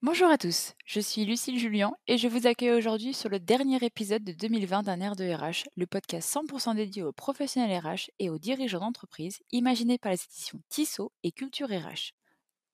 Bonjour 0.00 0.30
à 0.30 0.38
tous, 0.38 0.74
je 0.86 1.00
suis 1.00 1.24
Lucille 1.24 1.58
Julien 1.58 1.92
et 2.06 2.18
je 2.18 2.28
vous 2.28 2.46
accueille 2.46 2.70
aujourd'hui 2.70 3.12
sur 3.12 3.28
le 3.28 3.40
dernier 3.40 3.84
épisode 3.84 4.22
de 4.22 4.30
2020 4.30 4.84
d'un 4.84 5.00
air 5.00 5.16
de 5.16 5.24
RH, 5.24 5.68
le 5.76 5.88
podcast 5.88 6.32
100% 6.36 6.76
dédié 6.76 7.02
aux 7.02 7.10
professionnels 7.10 7.76
RH 7.80 8.08
et 8.20 8.30
aux 8.30 8.38
dirigeants 8.38 8.78
d'entreprise, 8.78 9.40
imaginé 9.50 9.98
par 9.98 10.12
les 10.12 10.22
éditions 10.22 10.60
Tissot 10.68 11.10
et 11.24 11.32
Culture 11.32 11.66
RH. 11.66 12.12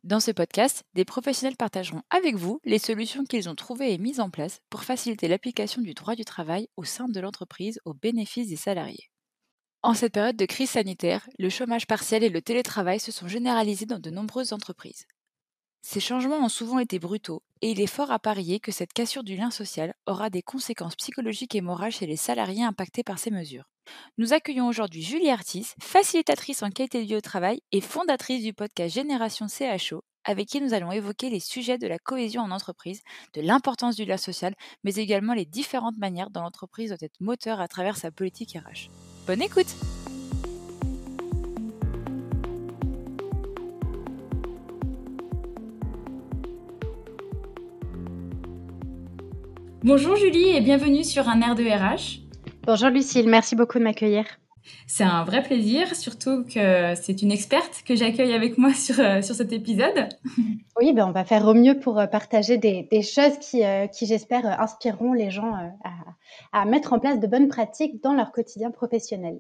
Dans 0.03 0.21
ce 0.21 0.33
podcast, 0.33 0.85
des 0.93 1.07
professionnels 1.07 1.57
partageront 1.57 2.03
avec 2.11 2.35
vous 2.35 2.61
les 2.63 2.79
solutions 2.79 3.25
qu'ils 3.25 3.49
ont 3.49 3.55
trouvées 3.55 3.95
et 3.95 3.99
mises 3.99 4.21
en 4.21 4.29
place 4.29 4.61
pour 4.69 4.85
faciliter 4.85 5.27
l'application 5.27 5.81
du 5.81 5.95
droit 5.95 6.17
du 6.17 6.27
travail 6.27 6.69
au 6.77 6.85
sein 6.85 7.09
de 7.09 7.21
l'entreprise 7.21 7.81
au 7.87 7.95
bénéfice 7.95 8.49
des 8.51 8.57
salariés. 8.57 9.09
En 9.81 9.95
cette 9.95 10.13
période 10.13 10.37
de 10.37 10.45
crise 10.45 10.71
sanitaire, 10.71 11.27
le 11.39 11.49
chômage 11.49 11.87
partiel 11.87 12.23
et 12.23 12.29
le 12.29 12.43
télétravail 12.43 13.01
se 13.01 13.13
sont 13.13 13.29
généralisés 13.29 13.87
dans 13.87 13.99
de 13.99 14.11
nombreuses 14.11 14.53
entreprises. 14.53 15.07
Ces 15.87 16.01
changements 16.01 16.39
ont 16.39 16.49
souvent 16.49 16.79
été 16.79 16.99
brutaux, 16.99 17.43
et 17.61 17.71
il 17.71 17.79
est 17.79 17.87
fort 17.87 18.11
à 18.11 18.19
parier 18.19 18.59
que 18.59 18.73
cette 18.73 18.95
cassure 18.95 19.23
du 19.23 19.37
lien 19.37 19.51
social 19.51 19.93
aura 20.07 20.31
des 20.31 20.41
conséquences 20.41 20.97
psychologiques 20.97 21.55
et 21.55 21.61
morales 21.61 21.93
chez 21.93 22.07
les 22.07 22.17
salariés 22.17 22.65
impactés 22.65 23.03
par 23.03 23.19
ces 23.19 23.31
mesures. 23.31 23.69
Nous 24.17 24.33
accueillons 24.33 24.67
aujourd'hui 24.67 25.03
Julie 25.03 25.29
Artis, 25.29 25.75
facilitatrice 25.83 26.63
en 26.63 26.71
qualité 26.71 27.03
de 27.03 27.07
vie 27.07 27.17
au 27.17 27.21
travail 27.21 27.61
et 27.71 27.83
fondatrice 27.83 28.43
du 28.43 28.55
podcast 28.55 28.95
Génération 28.95 29.47
CHO, 29.47 30.01
avec 30.25 30.49
qui 30.49 30.63
nous 30.63 30.73
allons 30.73 30.91
évoquer 30.91 31.29
les 31.29 31.39
sujets 31.39 31.77
de 31.77 31.87
la 31.87 31.99
cohésion 31.99 32.41
en 32.41 32.51
entreprise, 32.51 33.03
de 33.35 33.43
l'importance 33.43 33.95
du 33.95 34.07
lien 34.07 34.17
social, 34.17 34.55
mais 34.85 34.95
également 34.95 35.35
les 35.35 35.45
différentes 35.45 35.99
manières 35.99 36.31
dont 36.31 36.41
l'entreprise 36.41 36.89
doit 36.89 36.99
être 37.03 37.21
moteur 37.21 37.61
à 37.61 37.69
travers 37.69 37.99
sa 37.99 38.11
politique 38.11 38.57
RH. 38.57 38.89
Bonne 39.27 39.43
écoute! 39.43 39.77
Bonjour 49.85 50.17
Julie 50.17 50.49
et 50.49 50.63
bienvenue 50.63 51.05
sur 51.05 51.29
un 51.29 51.43
air 51.43 51.55
de 51.55 51.63
RH. 51.63 52.23
Bonjour 52.67 52.89
Lucille, 52.89 53.29
merci 53.29 53.55
beaucoup 53.55 53.79
de 53.79 53.85
m'accueillir. 53.85 54.25
C'est 54.87 55.05
un 55.05 55.25
vrai 55.25 55.43
plaisir, 55.43 55.95
surtout 55.95 56.43
que 56.43 56.95
c'est 56.95 57.21
une 57.21 57.31
experte 57.31 57.83
que 57.87 57.95
j'accueille 57.95 58.33
avec 58.33 58.57
moi 58.57 58.73
sur, 58.73 58.99
euh, 58.99 59.21
sur 59.21 59.35
cet 59.35 59.53
épisode. 59.53 60.09
Oui, 60.81 60.95
ben 60.95 61.07
on 61.07 61.13
va 61.13 61.27
faire 61.27 61.47
au 61.47 61.53
mieux 61.53 61.79
pour 61.79 61.99
euh, 61.99 62.07
partager 62.07 62.57
des, 62.57 62.89
des 62.91 63.03
choses 63.03 63.39
qui, 63.39 63.63
euh, 63.63 63.87
qui 63.87 64.07
j'espère, 64.07 64.59
inspireront 64.59 65.13
les 65.13 65.31
gens 65.31 65.53
à, 65.53 66.61
à 66.63 66.65
mettre 66.65 66.95
en 66.95 66.99
place 66.99 67.21
de 67.21 67.27
bonnes 67.27 67.49
pratiques 67.49 68.03
dans 68.03 68.15
leur 68.15 68.33
quotidien 68.33 68.71
professionnel. 68.71 69.39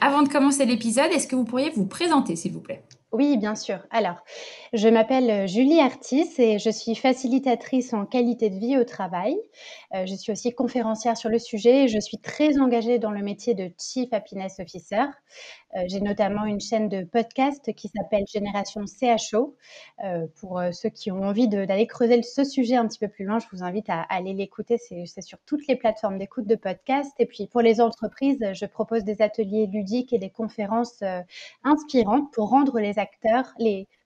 Avant 0.00 0.22
de 0.22 0.28
commencer 0.28 0.66
l'épisode, 0.66 1.12
est-ce 1.12 1.28
que 1.28 1.36
vous 1.36 1.44
pourriez 1.44 1.70
vous 1.70 1.86
présenter, 1.86 2.34
s'il 2.34 2.52
vous 2.52 2.60
plaît? 2.60 2.82
Oui, 3.14 3.36
bien 3.36 3.54
sûr. 3.54 3.78
Alors, 3.90 4.24
je 4.72 4.88
m'appelle 4.88 5.30
euh, 5.30 5.46
Julie 5.46 5.78
Artis 5.78 6.28
et 6.38 6.58
je 6.58 6.68
suis 6.68 6.96
facilitatrice 6.96 7.92
en 7.92 8.06
qualité 8.06 8.50
de 8.50 8.58
vie 8.58 8.76
au 8.76 8.82
travail. 8.82 9.36
Euh, 9.94 10.04
je 10.04 10.16
suis 10.16 10.32
aussi 10.32 10.52
conférencière 10.52 11.16
sur 11.16 11.30
le 11.30 11.38
sujet 11.38 11.84
et 11.84 11.88
je 11.88 12.00
suis 12.00 12.18
très 12.18 12.58
engagée 12.58 12.98
dans 12.98 13.12
le 13.12 13.22
métier 13.22 13.54
de 13.54 13.70
Chief 13.78 14.12
Happiness 14.12 14.58
Officer. 14.58 15.04
Euh, 15.76 15.82
j'ai 15.86 16.00
notamment 16.00 16.44
une 16.44 16.60
chaîne 16.60 16.88
de 16.88 17.04
podcast 17.04 17.72
qui 17.74 17.88
s'appelle 17.88 18.24
Génération 18.26 18.82
CHO. 18.86 19.56
pour 20.40 20.60
ceux 20.72 20.88
qui 20.88 21.12
ont 21.12 21.22
envie 21.22 21.46
d'aller 21.46 21.86
creuser 21.86 22.20
ce 22.22 22.42
sujet 22.42 22.74
un 22.74 22.88
petit 22.88 22.98
peu 22.98 23.08
plus 23.08 23.24
loin, 23.24 23.38
je 23.38 23.46
vous 23.52 23.62
invite 23.62 23.88
à, 23.90 24.02
aller 24.02 24.32
l'écouter. 24.32 24.76
C'est 24.78 25.22
sur 25.22 25.38
toutes 25.46 25.66
les 25.68 25.76
plateformes 25.76 26.18
d'écoute 26.18 26.46
de 26.46 26.56
podcast. 26.56 27.12
Et 27.20 27.26
puis, 27.26 27.46
pour 27.46 27.60
les 27.60 27.80
entreprises, 27.80 28.44
je 28.52 28.66
propose 28.66 29.04
des 29.04 29.22
ateliers 29.22 29.66
ludiques 29.66 30.12
et 30.12 30.18
des 30.18 30.30
conférences 30.30 31.02
inspirantes 31.62 32.32
pour 32.32 32.50
rendre 32.50 32.80
les 32.80 32.98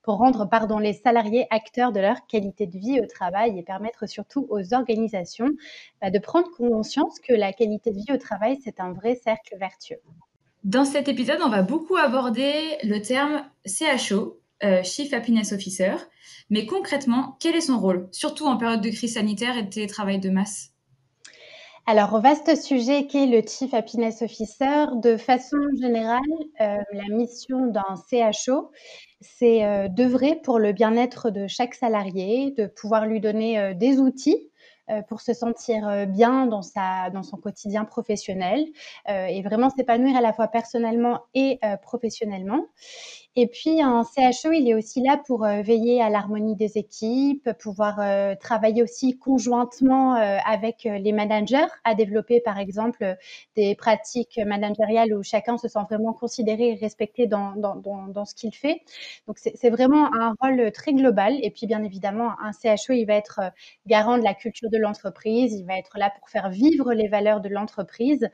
pour 0.02 0.16
rendre 0.16 0.48
pardon, 0.48 0.78
les 0.78 0.94
salariés 0.94 1.46
acteurs 1.50 1.92
de 1.92 2.00
leur 2.00 2.26
qualité 2.26 2.66
de 2.66 2.78
vie 2.78 3.00
au 3.00 3.06
travail 3.06 3.58
et 3.58 3.62
permettre 3.62 4.08
surtout 4.08 4.46
aux 4.48 4.74
organisations 4.74 5.50
bah, 6.00 6.10
de 6.10 6.18
prendre 6.18 6.48
conscience 6.56 7.18
que 7.20 7.34
la 7.34 7.52
qualité 7.52 7.90
de 7.90 7.96
vie 7.96 8.12
au 8.12 8.16
travail, 8.16 8.58
c'est 8.64 8.80
un 8.80 8.92
vrai 8.92 9.16
cercle 9.16 9.56
vertueux. 9.58 10.00
Dans 10.64 10.84
cet 10.84 11.08
épisode, 11.08 11.40
on 11.44 11.50
va 11.50 11.62
beaucoup 11.62 11.96
aborder 11.96 12.78
le 12.82 13.00
terme 13.00 13.44
CHO, 13.66 14.40
euh, 14.64 14.82
Chief 14.82 15.12
Happiness 15.12 15.52
Officer. 15.52 15.94
Mais 16.50 16.66
concrètement, 16.66 17.36
quel 17.38 17.54
est 17.54 17.60
son 17.60 17.78
rôle, 17.78 18.08
surtout 18.10 18.46
en 18.46 18.56
période 18.56 18.80
de 18.80 18.90
crise 18.90 19.14
sanitaire 19.14 19.56
et 19.56 19.62
de 19.62 19.70
télétravail 19.70 20.18
de 20.18 20.30
masse? 20.30 20.72
Alors, 21.90 22.20
vaste 22.20 22.54
sujet 22.54 23.06
qu'est 23.06 23.24
le 23.24 23.40
Chief 23.40 23.72
Happiness 23.72 24.20
Officer. 24.20 24.88
De 25.02 25.16
façon 25.16 25.56
générale, 25.80 26.20
euh, 26.60 26.76
la 26.92 27.16
mission 27.16 27.64
d'un 27.64 27.94
CHO, 28.10 28.70
c'est 29.22 29.64
euh, 29.64 29.88
d'œuvrer 29.88 30.36
pour 30.36 30.58
le 30.58 30.72
bien-être 30.72 31.30
de 31.30 31.46
chaque 31.46 31.72
salarié, 31.72 32.50
de 32.58 32.66
pouvoir 32.66 33.06
lui 33.06 33.20
donner 33.20 33.58
euh, 33.58 33.72
des 33.72 34.00
outils 34.00 34.50
euh, 34.90 35.00
pour 35.00 35.22
se 35.22 35.32
sentir 35.32 36.06
bien 36.06 36.44
dans, 36.44 36.60
sa, 36.60 37.08
dans 37.08 37.22
son 37.22 37.38
quotidien 37.38 37.86
professionnel 37.86 38.66
et 39.08 39.40
vraiment 39.40 39.70
s'épanouir 39.70 40.14
à 40.14 40.20
la 40.20 40.34
fois 40.34 40.48
personnellement 40.48 41.20
et 41.32 41.58
professionnellement. 41.82 42.66
Et 43.40 43.46
puis, 43.46 43.80
un 43.80 44.02
CHO, 44.02 44.50
il 44.50 44.68
est 44.68 44.74
aussi 44.74 45.00
là 45.00 45.16
pour 45.24 45.44
euh, 45.44 45.62
veiller 45.62 46.02
à 46.02 46.10
l'harmonie 46.10 46.56
des 46.56 46.76
équipes, 46.76 47.48
pouvoir 47.60 48.00
euh, 48.00 48.34
travailler 48.34 48.82
aussi 48.82 49.16
conjointement 49.16 50.16
euh, 50.16 50.38
avec 50.44 50.82
les 50.82 51.12
managers 51.12 51.68
à 51.84 51.94
développer, 51.94 52.40
par 52.40 52.58
exemple, 52.58 53.16
des 53.54 53.76
pratiques 53.76 54.40
managériales 54.44 55.14
où 55.14 55.22
chacun 55.22 55.56
se 55.56 55.68
sent 55.68 55.78
vraiment 55.88 56.12
considéré 56.14 56.70
et 56.70 56.74
respecté 56.74 57.28
dans, 57.28 57.54
dans, 57.54 58.24
ce 58.24 58.34
qu'il 58.34 58.52
fait. 58.52 58.80
Donc, 59.28 59.38
c'est 59.38 59.70
vraiment 59.70 60.12
un 60.12 60.34
rôle 60.40 60.72
très 60.72 60.92
global. 60.92 61.38
Et 61.40 61.52
puis, 61.52 61.68
bien 61.68 61.84
évidemment, 61.84 62.32
un 62.42 62.50
CHO, 62.50 62.92
il 62.92 63.04
va 63.04 63.14
être 63.14 63.40
garant 63.86 64.18
de 64.18 64.24
la 64.24 64.34
culture 64.34 64.68
de 64.68 64.78
l'entreprise, 64.78 65.54
il 65.54 65.64
va 65.64 65.78
être 65.78 65.96
là 65.96 66.10
pour 66.18 66.28
faire 66.28 66.50
vivre 66.50 66.92
les 66.92 67.06
valeurs 67.06 67.40
de 67.40 67.48
l'entreprise. 67.48 68.28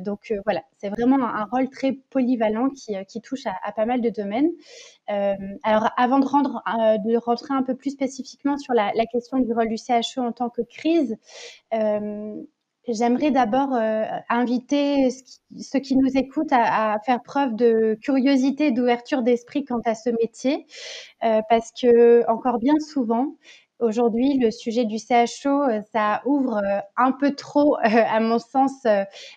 donc, 0.00 0.32
voilà, 0.46 0.62
c'est 0.78 0.88
vraiment 0.88 1.22
un, 1.26 1.44
rôle 1.44 1.68
très 1.68 1.92
polyvalent 1.92 2.70
qui, 2.70 2.94
qui 3.06 3.20
touche 3.20 3.46
à, 3.46 3.52
à 3.64 3.72
pas 3.72 3.84
mal 3.84 4.00
de 4.00 4.08
domaines 4.08 4.29
euh, 5.10 5.34
alors, 5.62 5.90
avant 5.96 6.18
euh, 6.18 6.98
de 6.98 7.16
rentrer 7.16 7.54
un 7.54 7.62
peu 7.62 7.74
plus 7.74 7.90
spécifiquement 7.90 8.56
sur 8.56 8.74
la, 8.74 8.92
question 9.12 9.38
du 9.38 9.52
rôle 9.52 9.68
du 9.68 9.76
CHE 9.76 10.18
en 10.18 10.32
tant 10.32 10.50
que 10.50 10.62
crise, 10.62 11.16
euh, 11.74 12.34
j'aimerais 12.88 13.30
d'abord 13.30 13.72
inviter 14.28 15.08
ceux 15.58 15.80
qui 15.80 15.96
nous 15.96 16.16
écoutent 16.16 16.52
à, 16.52 16.98
faire 17.04 17.22
preuve 17.22 17.54
de 17.54 17.98
curiosité 18.02 18.70
d'ouverture 18.70 19.22
d'esprit 19.22 19.64
quant 19.64 19.80
à 19.84 19.94
ce 19.94 20.10
métier, 20.10 20.66
parce 21.20 21.70
que 21.72 22.28
encore 22.28 22.58
bien 22.58 22.78
souvent, 22.80 23.36
Aujourd'hui, 23.80 24.36
le 24.38 24.50
sujet 24.50 24.84
du 24.84 24.98
CHO, 24.98 25.62
euh, 25.62 25.80
ça 25.92 26.20
ouvre 26.26 26.58
euh, 26.58 26.80
un 26.98 27.12
peu 27.12 27.34
trop, 27.34 27.76
euh, 27.84 27.88
à 27.88 28.20
mon 28.20 28.38
sens, 28.38 28.72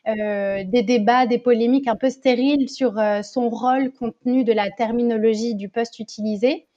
des 0.06 0.84
débats, 0.84 1.26
des 1.26 1.38
polémiques 1.40 1.88
un 1.88 1.96
peu 1.96 2.09
stériles 2.09 2.70
sur 2.70 2.94
son 3.24 3.50
rôle 3.50 3.92
compte 3.94 4.16
tenu 4.24 4.44
de 4.44 4.52
la 4.52 4.70
terminologie 4.70 5.56
du 5.56 5.70
poste 5.70 6.00
utilisé. 6.00 6.68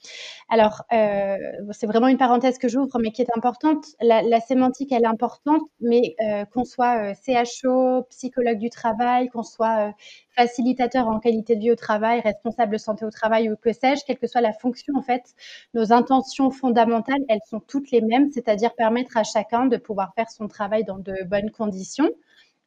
Alors, 0.48 0.84
euh, 0.92 1.36
c'est 1.72 1.86
vraiment 1.86 2.08
une 2.08 2.18
parenthèse 2.18 2.58
que 2.58 2.68
j'ouvre, 2.68 2.98
mais 3.00 3.10
qui 3.10 3.22
est 3.22 3.36
importante. 3.36 3.84
La, 4.00 4.40
sémantique, 4.40 4.92
elle 4.92 5.02
est 5.02 5.06
importante, 5.06 5.62
mais 5.80 6.14
euh, 6.20 6.44
qu'on 6.44 6.64
soit 6.64 7.12
euh, 7.12 7.44
CHO, 7.44 8.04
psychologue 8.10 8.58
du 8.58 8.70
travail, 8.70 9.28
qu'on 9.28 9.42
soit 9.42 9.92
facilitateur 10.36 11.08
en 11.08 11.18
qualité 11.18 11.56
de 11.56 11.60
vie 11.60 11.70
au 11.72 11.76
travail, 11.76 12.20
responsable 12.20 12.78
santé 12.78 13.04
au 13.04 13.10
travail 13.10 13.50
ou 13.50 13.56
que 13.56 13.72
sais-je, 13.72 14.04
quelle 14.06 14.18
que 14.18 14.26
soit 14.26 14.40
la 14.40 14.52
fonction, 14.52 14.94
en 14.96 15.02
fait, 15.02 15.34
nos 15.74 15.92
intentions 15.92 16.50
fondamentales, 16.50 17.22
elles 17.28 17.40
sont 17.48 17.60
toutes 17.60 17.90
les 17.90 18.00
mêmes, 18.00 18.30
c'est-à-dire 18.32 18.74
permettre 18.74 19.16
à 19.16 19.24
chacun 19.24 19.66
de 19.66 19.76
pouvoir 19.76 20.12
faire 20.14 20.30
son 20.30 20.46
travail 20.46 20.84
dans 20.84 20.98
de 20.98 21.24
bonnes 21.24 21.50
conditions 21.50 22.10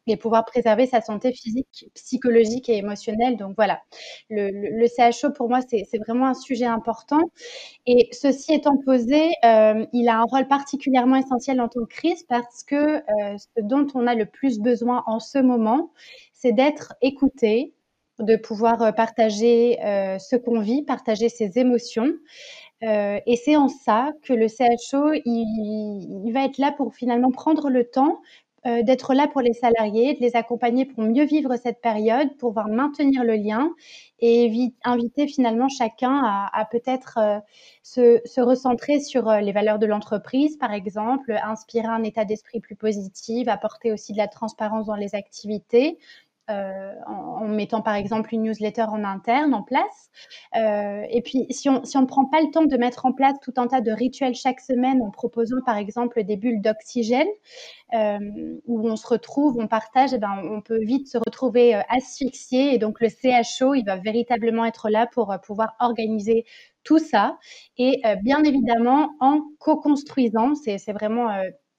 et 0.10 0.18
pouvoir 0.18 0.46
préserver 0.46 0.86
sa 0.86 1.02
santé 1.02 1.32
physique, 1.32 1.90
psychologique 1.94 2.70
et 2.70 2.78
émotionnelle. 2.78 3.38
Donc 3.38 3.54
voilà, 3.56 3.82
le, 4.30 4.88
CHO 4.88 5.32
pour 5.32 5.50
moi 5.50 5.60
c'est 5.62 5.98
vraiment 6.08 6.28
un 6.28 6.34
sujet 6.34 6.66
important. 6.66 7.22
Et 7.86 8.10
ceci 8.12 8.54
étant 8.54 8.78
posé, 8.78 9.32
euh, 9.46 9.86
il 9.94 10.10
a 10.10 10.20
un 10.20 10.24
rôle 10.24 10.48
particulièrement 10.48 11.16
essentiel 11.16 11.62
en 11.62 11.68
temps 11.68 11.82
de 11.82 11.86
crise 11.86 12.24
parce 12.24 12.64
que 12.64 12.76
euh, 12.76 13.38
ce 13.38 13.62
dont 13.62 13.88
on 13.94 14.08
a 14.08 14.16
le 14.16 14.26
plus 14.26 14.60
besoin 14.60 15.04
en 15.08 15.20
ce 15.20 15.40
moment, 15.40 15.92
c'est 16.34 16.52
d'être 16.52 16.94
écouté, 17.02 17.74
de 18.20 18.36
pouvoir 18.36 18.82
euh, 18.82 18.92
partager 18.92 19.78
ce 20.20 20.36
qu'on 20.36 20.60
vit, 20.60 20.84
partager 20.84 21.30
ses 21.30 21.58
émotions. 21.60 22.12
et 22.82 23.36
c'est 23.44 23.56
en 23.56 23.68
ça 23.68 24.14
que 24.24 24.34
le 24.34 24.48
CHO, 24.48 25.12
il, 25.26 26.24
il, 26.26 26.32
va 26.34 26.46
être 26.46 26.58
là 26.58 26.72
pour 26.72 26.94
finalement 26.96 27.32
prendre 27.32 27.70
le 27.70 27.84
temps 27.84 28.22
euh, 28.66 28.84
d'être 28.84 29.14
là 29.14 29.28
pour 29.28 29.42
les 29.42 29.54
salariés, 29.54 30.16
de 30.16 30.20
les 30.20 30.36
accompagner 30.36 30.86
pour 30.86 31.04
mieux 31.04 31.24
vivre 31.26 31.56
cette 31.56 31.80
période, 31.82 32.30
pour 32.38 32.50
pouvoir 32.50 32.68
maintenir 32.68 33.24
le 33.24 33.36
lien 33.36 33.72
et 34.20 34.72
inviter 34.84 35.28
finalement 35.28 35.70
chacun 35.70 36.22
à, 36.52 36.66
peut-être 36.70 37.18
euh, 37.20 37.40
se, 37.84 38.42
recentrer 38.42 39.00
sur 39.00 39.30
euh, 39.30 39.40
les 39.40 39.54
valeurs 39.54 39.80
de 39.80 39.86
l'entreprise, 39.86 40.58
par 40.58 40.74
exemple, 40.74 41.38
inspirer 41.42 41.88
un 41.88 42.04
état 42.04 42.26
d'esprit 42.26 42.60
plus 42.60 42.76
positif, 42.76 43.48
apporter 43.48 43.94
aussi 43.94 44.12
de 44.12 44.18
la 44.18 44.28
transparence 44.28 44.88
dans 44.88 44.96
les 44.96 45.16
activités, 45.16 45.98
en, 46.50 47.48
mettant 47.48 47.82
par 47.82 47.96
exemple 47.96 48.34
une 48.34 48.44
newsletter 48.44 48.84
en 48.84 49.04
interne 49.04 49.54
en 49.54 49.64
place. 49.64 50.10
et 50.56 51.22
puis, 51.24 51.46
si 51.50 51.70
on 51.70 51.84
si 51.86 51.98
ne 51.98 52.06
prend 52.06 52.26
pas 52.26 52.42
le 52.42 52.52
temps 52.52 52.66
de 52.66 52.78
mettre 52.78 53.06
en 53.06 53.14
place 53.14 53.36
tout 53.42 53.54
un 53.58 53.68
tas 53.68 53.82
de 53.82 53.92
rituels 53.92 54.36
chaque 54.36 54.60
semaine 54.60 55.02
en 55.02 55.12
proposant 55.12 55.62
par 55.66 55.78
exemple 55.78 56.24
des 56.24 56.38
bulles 56.38 56.62
d'oxygène, 56.62 57.28
où 57.94 58.88
on 58.88 58.96
se 58.96 59.08
retrouve, 59.08 59.58
on 59.60 59.68
partage, 59.68 60.14
eh 60.14 60.18
ben, 60.18 60.42
on 60.44 60.62
peut 60.62 60.80
vite 60.84 61.08
se 61.08 61.18
retrouver 61.18 61.76
asphyxié. 61.90 62.74
Et 62.74 62.78
donc, 62.78 63.00
le 63.02 63.10
CHO, 63.10 63.74
il 63.74 63.84
va 63.84 63.96
véritablement 63.98 64.66
être 64.66 64.90
là 64.90 65.08
pour 65.08 65.36
pouvoir 65.44 65.76
organiser 65.80 66.46
tout 66.84 67.00
ça. 67.00 67.38
Et 67.78 68.02
bien 68.24 68.44
évidemment, 68.44 69.10
en 69.20 69.42
co-construisant, 69.60 70.56
c'est 70.56 70.94
vraiment 70.94 71.30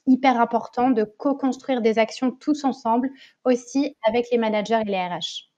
hyper 0.07 0.41
important 0.41 0.91
de 0.91 1.05
co-construire 1.05 1.81
des 1.81 1.99
actions 1.99 2.31
tous 2.31 2.65
ensemble, 2.65 3.11
aussi 3.45 3.97
avec 4.07 4.27
les 4.31 4.39
managers 4.39 4.81
et 4.83 4.85
les 4.85 4.97
RH. 4.97 5.51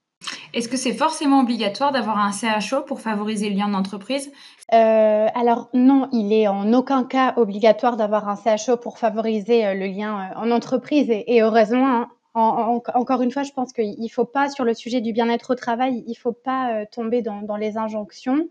Est-ce 0.55 0.69
que 0.69 0.77
c'est 0.77 0.93
forcément 0.93 1.41
obligatoire 1.41 1.93
d'avoir 1.93 2.19
un 2.19 2.31
CHO 2.33 2.83
pour 2.83 3.01
favoriser 3.01 3.51
le 3.51 3.57
lien 3.57 3.69
d'entreprise? 3.69 4.31
Euh, 4.73 5.27
Alors 5.35 5.69
non, 5.75 6.09
il 6.13 6.33
est 6.33 6.47
en 6.47 6.73
aucun 6.73 7.05
cas 7.05 7.35
obligatoire 7.37 7.97
d'avoir 7.97 8.29
un 8.29 8.37
CHO 8.37 8.77
pour 8.77 8.99
favoriser 8.99 9.67
euh, 9.67 9.75
le 9.75 9.87
lien 9.87 10.31
euh, 10.31 10.41
en 10.41 10.51
entreprise 10.51 11.11
et, 11.11 11.43
heureusement, 11.43 12.03
hein, 12.03 12.09
encore 12.35 13.21
une 13.23 13.31
fois, 13.31 13.43
je 13.43 13.53
pense 13.53 13.73
qu'il 13.73 14.01
ne 14.01 14.09
faut 14.09 14.25
pas, 14.25 14.49
sur 14.49 14.65
le 14.65 14.73
sujet 14.73 15.01
du 15.01 15.13
bien-être 15.13 15.53
au 15.53 15.55
travail, 15.55 16.03
il 16.07 16.11
ne 16.11 16.17
faut 16.17 16.33
pas 16.33 16.73
euh, 16.73 16.85
tomber 16.91 17.21
dans, 17.21 17.57
les 17.57 17.77
injonctions. 17.77 18.49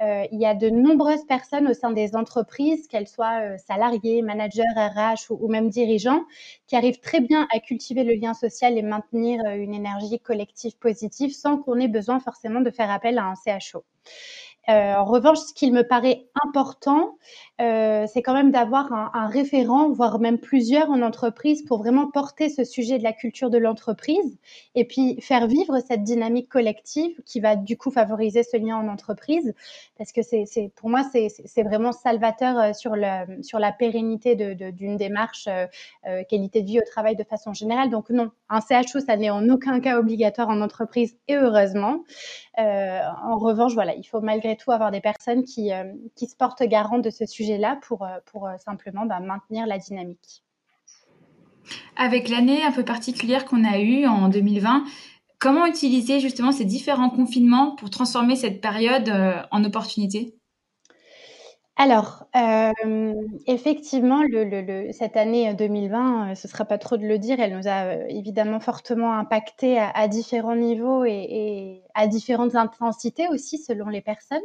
Euh, 0.00 0.24
il 0.32 0.40
y 0.40 0.46
a 0.46 0.54
de 0.54 0.70
nombreuses 0.70 1.26
personnes 1.26 1.68
au 1.68 1.74
sein 1.74 1.90
des 1.90 2.16
entreprises, 2.16 2.88
qu'elles 2.88 3.08
soient 3.08 3.42
euh, 3.42 3.56
salariés, 3.58 4.22
managers, 4.22 4.62
RH 4.76 5.30
ou, 5.30 5.48
même 5.48 5.68
dirigeants, 5.68 6.24
qui 6.66 6.76
arrivent 6.76 7.00
très 7.00 7.20
bien 7.20 7.46
à 7.54 7.58
cultiver 7.58 8.04
le 8.04 8.14
lien 8.14 8.32
social 8.32 8.78
et 8.78 8.82
maintenir 8.82 9.44
une 9.44 9.74
énergie 9.74 10.20
collective 10.20 10.78
positive 10.78 11.34
sans 11.34 11.58
qu'on 11.58 11.78
ait 11.78 11.88
besoin 11.88 12.20
forcément 12.20 12.60
de 12.60 12.70
faire 12.70 12.90
appel 12.90 13.18
à 13.18 13.24
un 13.24 13.34
CHO. 13.34 13.84
En 14.68 15.04
revanche, 15.04 15.38
ce 15.38 15.54
qu'il 15.54 15.72
me 15.72 15.82
paraît 15.82 16.26
important, 16.44 17.16
euh, 17.60 18.06
c'est 18.06 18.22
quand 18.22 18.34
même 18.34 18.52
d'avoir 18.52 18.92
un, 18.92 19.26
référent, 19.26 19.90
voire 19.90 20.20
même 20.20 20.38
plusieurs 20.38 20.90
en 20.90 21.02
entreprise 21.02 21.62
pour 21.64 21.78
vraiment 21.78 22.08
porter 22.08 22.48
ce 22.48 22.62
sujet 22.62 22.98
de 22.98 23.02
la 23.02 23.12
culture 23.12 23.50
de 23.50 23.58
l'entreprise 23.58 24.38
et 24.76 24.84
puis 24.84 25.20
faire 25.20 25.48
vivre 25.48 25.80
cette 25.80 26.04
dynamique 26.04 26.48
collective 26.48 27.20
qui 27.26 27.40
va 27.40 27.56
du 27.56 27.76
coup 27.76 27.90
favoriser 27.90 28.44
ce 28.44 28.56
lien 28.56 28.76
en 28.76 28.86
entreprise 28.86 29.54
parce 29.96 30.12
que 30.12 30.22
c'est, 30.22 30.46
pour 30.76 30.88
moi 30.88 31.02
c'est, 31.12 31.62
vraiment 31.64 31.90
salvateur 31.90 32.58
euh, 32.58 32.72
sur, 32.72 32.94
la 32.94 33.72
pérennité 33.72 34.36
d'une 34.36 34.96
démarche 34.96 35.48
euh, 35.48 36.22
qualité 36.30 36.62
de 36.62 36.66
vie 36.66 36.78
au 36.78 36.84
travail 36.84 37.16
de 37.16 37.24
façon 37.24 37.52
générale. 37.52 37.90
Donc 37.90 38.10
non, 38.10 38.30
un 38.48 38.60
CHO 38.60 39.00
ça 39.00 39.16
n'est 39.16 39.30
en 39.30 39.48
aucun 39.48 39.80
cas 39.80 39.98
obligatoire 39.98 40.48
en 40.48 40.60
entreprise 40.60 41.16
et 41.26 41.34
heureusement. 41.34 42.04
en 42.56 43.38
revanche, 43.38 43.74
voilà, 43.74 43.94
il 43.94 44.04
faut 44.04 44.20
malgré 44.20 44.56
tout 44.58 44.72
avoir 44.72 44.90
des 44.90 45.00
personnes 45.00 45.44
qui, 45.44 45.70
qui 46.14 46.26
se 46.26 46.36
portent 46.36 46.62
garant 46.62 46.98
de 46.98 47.10
ce 47.10 47.26
sujet 47.26 47.58
là 47.58 47.78
pour, 47.82 48.02
euh, 48.02 48.18
pour 48.26 48.46
euh, 48.46 48.56
simplement 48.58 49.06
bah, 49.06 49.20
maintenir 49.20 49.66
la 49.66 49.78
dynamique. 49.78 50.44
Avec 51.96 52.28
l'année 52.28 52.62
un 52.62 52.72
peu 52.72 52.84
particulière 52.84 53.44
qu'on 53.44 53.64
a 53.64 53.78
eue 53.78 54.06
en 54.06 54.28
2020, 54.28 54.84
comment 55.38 55.66
utiliser 55.66 56.20
justement 56.20 56.52
ces 56.52 56.64
différents 56.64 57.10
confinements 57.10 57.74
pour 57.76 57.90
transformer 57.90 58.36
cette 58.36 58.60
période 58.60 59.08
euh, 59.08 59.42
en 59.50 59.64
opportunité? 59.64 60.37
Alors, 61.78 62.26
effectivement, 63.46 64.22
le, 64.24 64.90
cette 64.92 65.16
année 65.16 65.54
2020, 65.54 66.34
ce 66.34 66.46
ne 66.46 66.50
sera 66.50 66.64
pas 66.64 66.76
trop 66.78 66.96
de 66.96 67.06
le 67.06 67.18
dire, 67.18 67.38
elle 67.40 67.56
nous 67.56 67.68
a 67.68 67.94
évidemment 68.08 68.60
fortement 68.60 69.12
impacté 69.12 69.78
à, 69.78 70.08
différents 70.08 70.56
niveaux 70.56 71.04
et, 71.04 71.10
et, 71.12 71.82
à 71.94 72.08
différentes 72.08 72.56
intensités 72.56 73.28
aussi 73.28 73.58
selon 73.58 73.88
les 73.88 74.00
personnes. 74.00 74.42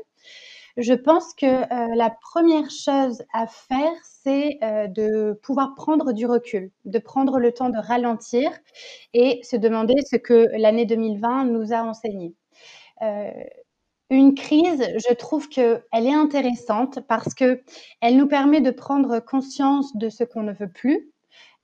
Je 0.78 0.94
pense 0.94 1.34
que 1.36 1.46
euh, 1.46 1.96
la 1.96 2.10
première 2.10 2.70
chose 2.72 3.24
à 3.34 3.46
faire, 3.48 3.94
c'est 4.04 4.58
euh, 4.64 4.88
de 4.88 5.40
pouvoir 5.44 5.76
prendre 5.76 6.14
du 6.14 6.26
recul, 6.26 6.72
de 6.86 6.98
prendre 7.00 7.38
le 7.40 7.52
temps 7.52 7.70
de 7.70 7.78
ralentir 7.78 8.50
et 9.14 9.40
se 9.44 9.56
demander 9.56 9.94
ce 10.10 10.16
que 10.16 10.48
l'année 10.58 10.86
2020 10.86 11.46
nous 11.46 11.74
a 11.74 11.84
enseigné. 11.84 12.34
Euh, 13.04 13.32
une 14.14 14.36
crise, 14.36 14.84
je 15.08 15.14
trouve 15.14 15.50
qu'elle 15.50 15.82
est 15.92 16.14
intéressante 16.14 17.00
parce 17.08 17.34
qu'elle 17.34 17.62
nous 18.12 18.28
permet 18.28 18.62
de 18.62 18.72
prendre 18.72 19.20
conscience 19.20 19.96
de 19.96 20.10
ce 20.10 20.24
qu'on 20.24 20.44
ne 20.44 20.54
veut 20.54 20.72
plus, 20.72 21.14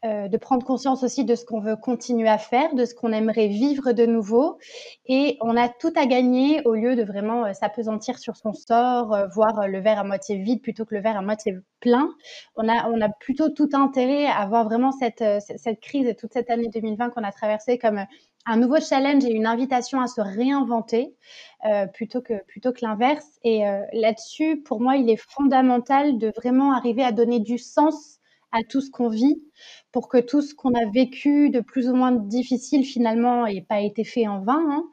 euh, 0.06 0.30
de 0.30 0.38
prendre 0.38 0.66
conscience 0.66 1.04
aussi 1.04 1.25
de 1.25 1.36
ce 1.36 1.44
qu'on 1.44 1.60
veut 1.60 1.75
continuer 1.75 2.30
à 2.30 2.38
faire, 2.38 2.74
de 2.74 2.86
ce 2.86 2.96
qu'on 2.96 3.12
aimerait 3.12 3.50
vivre 3.50 3.92
de 3.92 4.06
nouveau. 4.06 4.57
Et 5.07 5.38
on 5.42 5.57
a 5.57 5.68
tout 5.68 5.92
à 5.98 6.06
gagner 6.06 6.62
au 6.63 6.74
lieu 6.74 6.96
de 6.96 7.04
vraiment 7.04 7.44
euh, 7.44 7.51
s'apesantir 7.51 8.18
sur 8.18 8.38
son 8.38 8.54
sort, 8.54 9.13
euh, 9.13 9.28
voir 9.28 9.68
le 9.68 9.80
verre 9.81 10.00
à 10.00 10.06
moitié 10.06 10.38
vide 10.38 10.62
plutôt 10.62 10.86
que 10.86 10.95
le 10.95 11.02
verre 11.02 11.18
à 11.18 11.22
moitié 11.22 11.57
plein. 11.81 12.10
On 12.56 12.69
a, 12.69 13.10
plutôt 13.19 13.50
tout 13.50 13.68
intérêt 13.74 14.28
à 14.28 14.45
voir 14.45 14.63
vraiment 14.63 14.94
cette 14.94 15.22
crise 15.81 16.07
et 16.07 16.16
toute 16.16 16.31
cette 16.31 16.50
année 16.50 16.69
2020 16.74 17.10
qu'on 17.10 17.24
a 17.24 17.31
traversée 17.34 17.78
comme 17.78 18.06
un 18.45 18.57
nouveau 18.57 18.80
challenge 18.80 19.25
et 19.25 19.31
une 19.31 19.45
invitation 19.45 20.01
à 20.01 20.07
se 20.07 20.21
réinventer 20.21 21.15
plutôt 21.94 22.21
que 22.21 22.44
plutôt 22.45 22.71
que 22.71 22.80
l'inverse. 22.81 23.27
Et 23.44 23.63
là-dessus, 23.94 24.62
pour 24.62 24.81
moi, 24.81 24.95
il 24.95 25.09
est 25.09 25.21
fondamental 25.21 26.18
de 26.18 26.31
vraiment 26.36 26.74
arriver 26.74 27.03
à 27.03 27.12
donner 27.12 27.39
du 27.39 27.57
sens 27.57 28.19
à 28.51 28.63
tout 28.63 28.81
ce 28.81 28.89
qu'on 28.89 29.09
vit 29.09 29.44
pour 29.91 30.07
que 30.07 30.18
tout 30.18 30.41
ce 30.41 30.53
qu'on 30.56 30.74
a 30.74 30.89
vécu 30.91 31.50
de 31.50 31.59
plus 31.59 31.89
ou 31.89 31.95
moins 31.95 32.12
difficile 32.12 32.86
finalement 32.86 33.45
n'ait 33.45 33.65
pas 33.68 33.81
été 33.81 34.03
fait 34.03 34.27
en 34.27 34.42
vain. 34.42 34.65
Hein. 34.69 34.83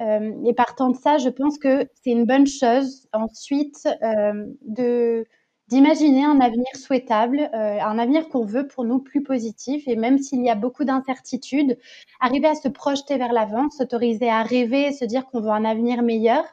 Euh, 0.00 0.48
et 0.48 0.54
partant 0.54 0.90
de 0.90 0.96
ça, 0.96 1.18
je 1.18 1.28
pense 1.28 1.58
que 1.58 1.88
c'est 2.02 2.10
une 2.10 2.26
bonne 2.26 2.46
chose 2.46 3.08
ensuite 3.12 3.88
euh, 4.02 4.46
de 4.62 5.26
d'imaginer 5.70 6.24
un 6.24 6.40
avenir 6.40 6.66
souhaitable, 6.74 7.50
euh, 7.54 7.80
un 7.80 7.98
avenir 7.98 8.28
qu'on 8.28 8.44
veut 8.44 8.66
pour 8.66 8.84
nous 8.84 8.98
plus 8.98 9.22
positif. 9.22 9.86
Et 9.86 9.96
même 9.96 10.18
s'il 10.18 10.44
y 10.44 10.50
a 10.50 10.54
beaucoup 10.54 10.84
d'incertitudes, 10.84 11.78
arriver 12.20 12.48
à 12.48 12.54
se 12.54 12.68
projeter 12.68 13.16
vers 13.16 13.32
l'avant, 13.32 13.70
s'autoriser 13.70 14.28
à 14.28 14.42
rêver, 14.42 14.92
se 14.92 15.04
dire 15.04 15.26
qu'on 15.26 15.40
veut 15.40 15.50
un 15.50 15.64
avenir 15.64 16.02
meilleur, 16.02 16.44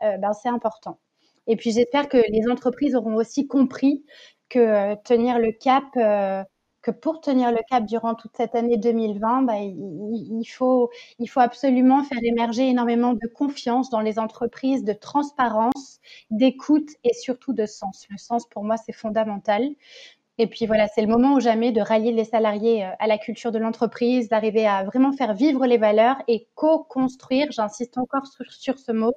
ben 0.00 0.32
c'est 0.34 0.48
important. 0.48 0.98
Et 1.46 1.56
puis 1.56 1.72
j'espère 1.72 2.08
que 2.08 2.18
les 2.28 2.48
entreprises 2.50 2.94
auront 2.94 3.16
aussi 3.16 3.46
compris 3.46 4.04
que 4.48 4.58
euh, 4.58 4.96
tenir 5.04 5.38
le 5.38 5.52
cap, 5.52 5.84
euh, 5.96 6.42
que 6.84 6.90
pour 6.90 7.22
tenir 7.22 7.50
le 7.50 7.60
cap 7.68 7.86
durant 7.86 8.14
toute 8.14 8.36
cette 8.36 8.54
année 8.54 8.76
2020, 8.76 9.42
bah, 9.42 9.54
il, 9.58 10.44
faut, 10.44 10.90
il 11.18 11.26
faut 11.26 11.40
absolument 11.40 12.04
faire 12.04 12.18
émerger 12.22 12.68
énormément 12.68 13.14
de 13.14 13.26
confiance 13.26 13.88
dans 13.88 14.00
les 14.00 14.18
entreprises, 14.18 14.84
de 14.84 14.92
transparence, 14.92 16.00
d'écoute 16.30 16.90
et 17.02 17.14
surtout 17.14 17.54
de 17.54 17.64
sens. 17.64 18.06
Le 18.10 18.18
sens, 18.18 18.46
pour 18.46 18.64
moi, 18.64 18.76
c'est 18.76 18.92
fondamental. 18.92 19.70
Et 20.36 20.46
puis 20.46 20.66
voilà, 20.66 20.86
c'est 20.88 21.00
le 21.00 21.08
moment 21.08 21.34
ou 21.34 21.40
jamais 21.40 21.72
de 21.72 21.80
rallier 21.80 22.12
les 22.12 22.24
salariés 22.24 22.84
euh, 22.84 22.90
à 22.98 23.06
la 23.06 23.16
culture 23.18 23.52
de 23.52 23.58
l'entreprise, 23.58 24.28
d'arriver 24.28 24.66
à 24.66 24.84
vraiment 24.84 25.12
faire 25.12 25.32
vivre 25.32 25.64
les 25.66 25.78
valeurs 25.78 26.16
et 26.28 26.48
co-construire, 26.54 27.50
j'insiste 27.50 27.96
encore 27.96 28.26
sur, 28.26 28.44
sur 28.52 28.78
ce 28.78 28.92
mot, 28.92 29.14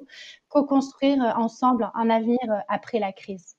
co-construire 0.47 1.21
ensemble 1.37 1.89
un 1.95 2.09
avenir 2.09 2.39
après 2.69 2.99
la 2.99 3.11
crise. 3.11 3.56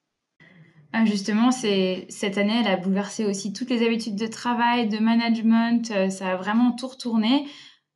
Ah, 0.93 1.05
justement, 1.05 1.51
c'est 1.51 2.07
cette 2.09 2.39
année, 2.39 2.61
elle 2.61 2.67
a 2.67 2.77
bouleversé 2.77 3.27
aussi 3.27 3.53
toutes 3.53 3.69
les 3.69 3.85
habitudes 3.85 4.17
de 4.17 4.27
travail, 4.27 4.89
de 4.89 4.99
management. 4.99 5.91
Euh, 5.91 6.09
ça 6.09 6.33
a 6.33 6.37
vraiment 6.37 6.73
tout 6.73 6.89
retourné. 6.89 7.47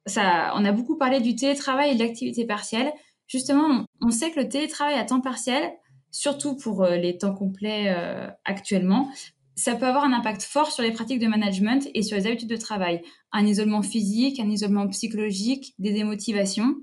Ça, 0.04 0.52
on 0.56 0.64
a 0.64 0.72
beaucoup 0.72 0.98
parlé 0.98 1.20
du 1.20 1.34
télétravail 1.34 1.92
et 1.92 1.94
de 1.94 2.00
l'activité 2.00 2.44
partielle. 2.44 2.92
Justement, 3.28 3.86
on 4.02 4.10
sait 4.10 4.30
que 4.30 4.40
le 4.40 4.48
télétravail 4.48 4.94
à 4.98 5.04
temps 5.04 5.22
partiel, 5.22 5.72
surtout 6.10 6.54
pour 6.54 6.84
euh, 6.84 6.96
les 6.96 7.16
temps 7.16 7.34
complets 7.34 7.86
euh, 7.88 8.28
actuellement, 8.44 9.10
ça 9.54 9.74
peut 9.74 9.86
avoir 9.86 10.04
un 10.04 10.12
impact 10.12 10.42
fort 10.42 10.70
sur 10.70 10.82
les 10.82 10.92
pratiques 10.92 11.20
de 11.20 11.28
management 11.28 11.88
et 11.94 12.02
sur 12.02 12.16
les 12.16 12.26
habitudes 12.26 12.50
de 12.50 12.56
travail. 12.56 13.02
Un 13.32 13.46
isolement 13.46 13.82
physique, 13.82 14.38
un 14.38 14.50
isolement 14.50 14.86
psychologique, 14.88 15.74
des 15.78 15.92
démotivations. 15.92 16.76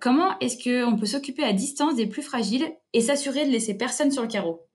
comment 0.00 0.38
est-ce 0.40 0.56
qu'on 0.62 0.96
peut 0.96 1.06
s'occuper 1.06 1.44
à 1.44 1.52
distance 1.52 1.96
des 1.96 2.06
plus 2.06 2.22
fragiles 2.22 2.72
et 2.94 3.00
s'assurer 3.00 3.46
de 3.46 3.50
laisser 3.50 3.74
personne 3.76 4.10
sur 4.10 4.22
le 4.22 4.28
carreau? 4.28 4.67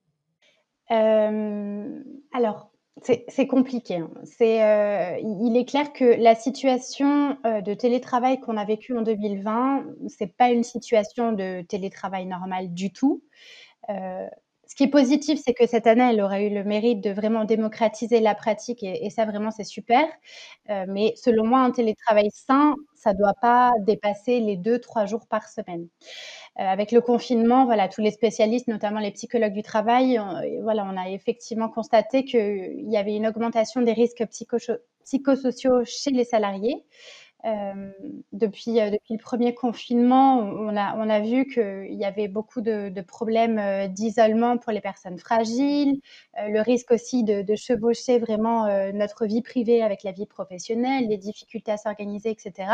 Euh, 0.90 2.02
alors, 2.32 2.70
c'est 3.02 3.46
compliqué. 3.46 3.96
Hein. 3.96 4.10
Euh, 4.40 5.18
il 5.20 5.56
est 5.56 5.68
clair 5.68 5.92
que 5.92 6.04
la 6.04 6.34
situation 6.34 7.36
euh, 7.44 7.60
de 7.60 7.74
télétravail 7.74 8.40
qu'on 8.40 8.56
a 8.56 8.64
vécue 8.64 8.96
en 8.96 9.02
2020, 9.02 9.84
c'est 10.08 10.34
pas 10.36 10.50
une 10.50 10.62
situation 10.62 11.32
de 11.32 11.62
télétravail 11.62 12.26
normal 12.26 12.72
du 12.72 12.92
tout. 12.92 13.22
Ce 14.66 14.74
qui 14.74 14.84
est 14.84 14.88
positif, 14.88 15.40
c'est 15.44 15.54
que 15.54 15.66
cette 15.66 15.86
année, 15.86 16.08
elle 16.10 16.20
aurait 16.20 16.46
eu 16.46 16.54
le 16.54 16.64
mérite 16.64 17.00
de 17.02 17.10
vraiment 17.10 17.44
démocratiser 17.44 18.20
la 18.20 18.34
pratique 18.34 18.82
et, 18.82 19.10
ça 19.10 19.24
vraiment 19.24 19.50
c'est 19.50 19.64
super. 19.64 20.04
mais 20.88 21.12
selon 21.16 21.44
moi, 21.46 21.60
un 21.60 21.70
télétravail 21.70 22.28
sain, 22.32 22.74
ça 22.94 23.12
doit 23.12 23.34
pas 23.40 23.72
dépasser 23.80 24.40
les 24.40 24.56
deux 24.56 24.78
trois 24.78 25.06
jours 25.06 25.26
par 25.28 25.48
semaine. 25.48 25.88
Euh, 26.60 26.62
avec 26.62 26.92
le 26.92 27.00
confinement, 27.00 27.64
voilà, 27.64 27.88
tous 27.88 28.00
les 28.00 28.12
spécialistes, 28.12 28.68
notamment 28.68 29.00
les 29.00 29.10
psychologues 29.10 29.52
du 29.52 29.62
travail, 29.62 30.20
on, 30.20 30.40
on 30.62 30.96
a 30.96 31.10
effectivement 31.10 31.68
constaté 31.68 32.24
qu'il 32.24 32.88
y 32.88 32.96
avait 32.96 33.16
une 33.16 33.26
augmentation 33.26 33.82
des 33.82 33.92
risques 33.92 34.24
psychosociaux 35.04 35.84
chez 35.84 36.10
les 36.10 36.24
salariés. 36.24 36.84
Depuis, 38.32 38.74
depuis 38.74 39.14
le 39.14 39.18
premier 39.18 39.54
confinement, 39.54 40.38
on 40.38 40.68
a, 40.76 41.20
vu 41.20 41.46
qu'il 41.46 41.94
y 41.94 42.04
avait 42.04 42.28
beaucoup 42.28 42.62
de, 42.62 43.00
problèmes 43.02 43.88
d'isolement 43.92 44.56
pour 44.56 44.72
les 44.72 44.80
personnes 44.80 45.18
fragiles, 45.18 46.00
le 46.36 46.60
risque 46.60 46.90
aussi 46.90 47.22
de, 47.22 47.54
chevaucher 47.54 48.18
vraiment 48.18 48.66
notre 48.92 49.26
vie 49.26 49.42
privée 49.42 49.82
avec 49.82 50.02
la 50.04 50.12
vie 50.12 50.26
professionnelle, 50.26 51.06
les 51.08 51.18
difficultés 51.18 51.72
à 51.72 51.76
s'organiser, 51.76 52.30
etc. 52.30 52.70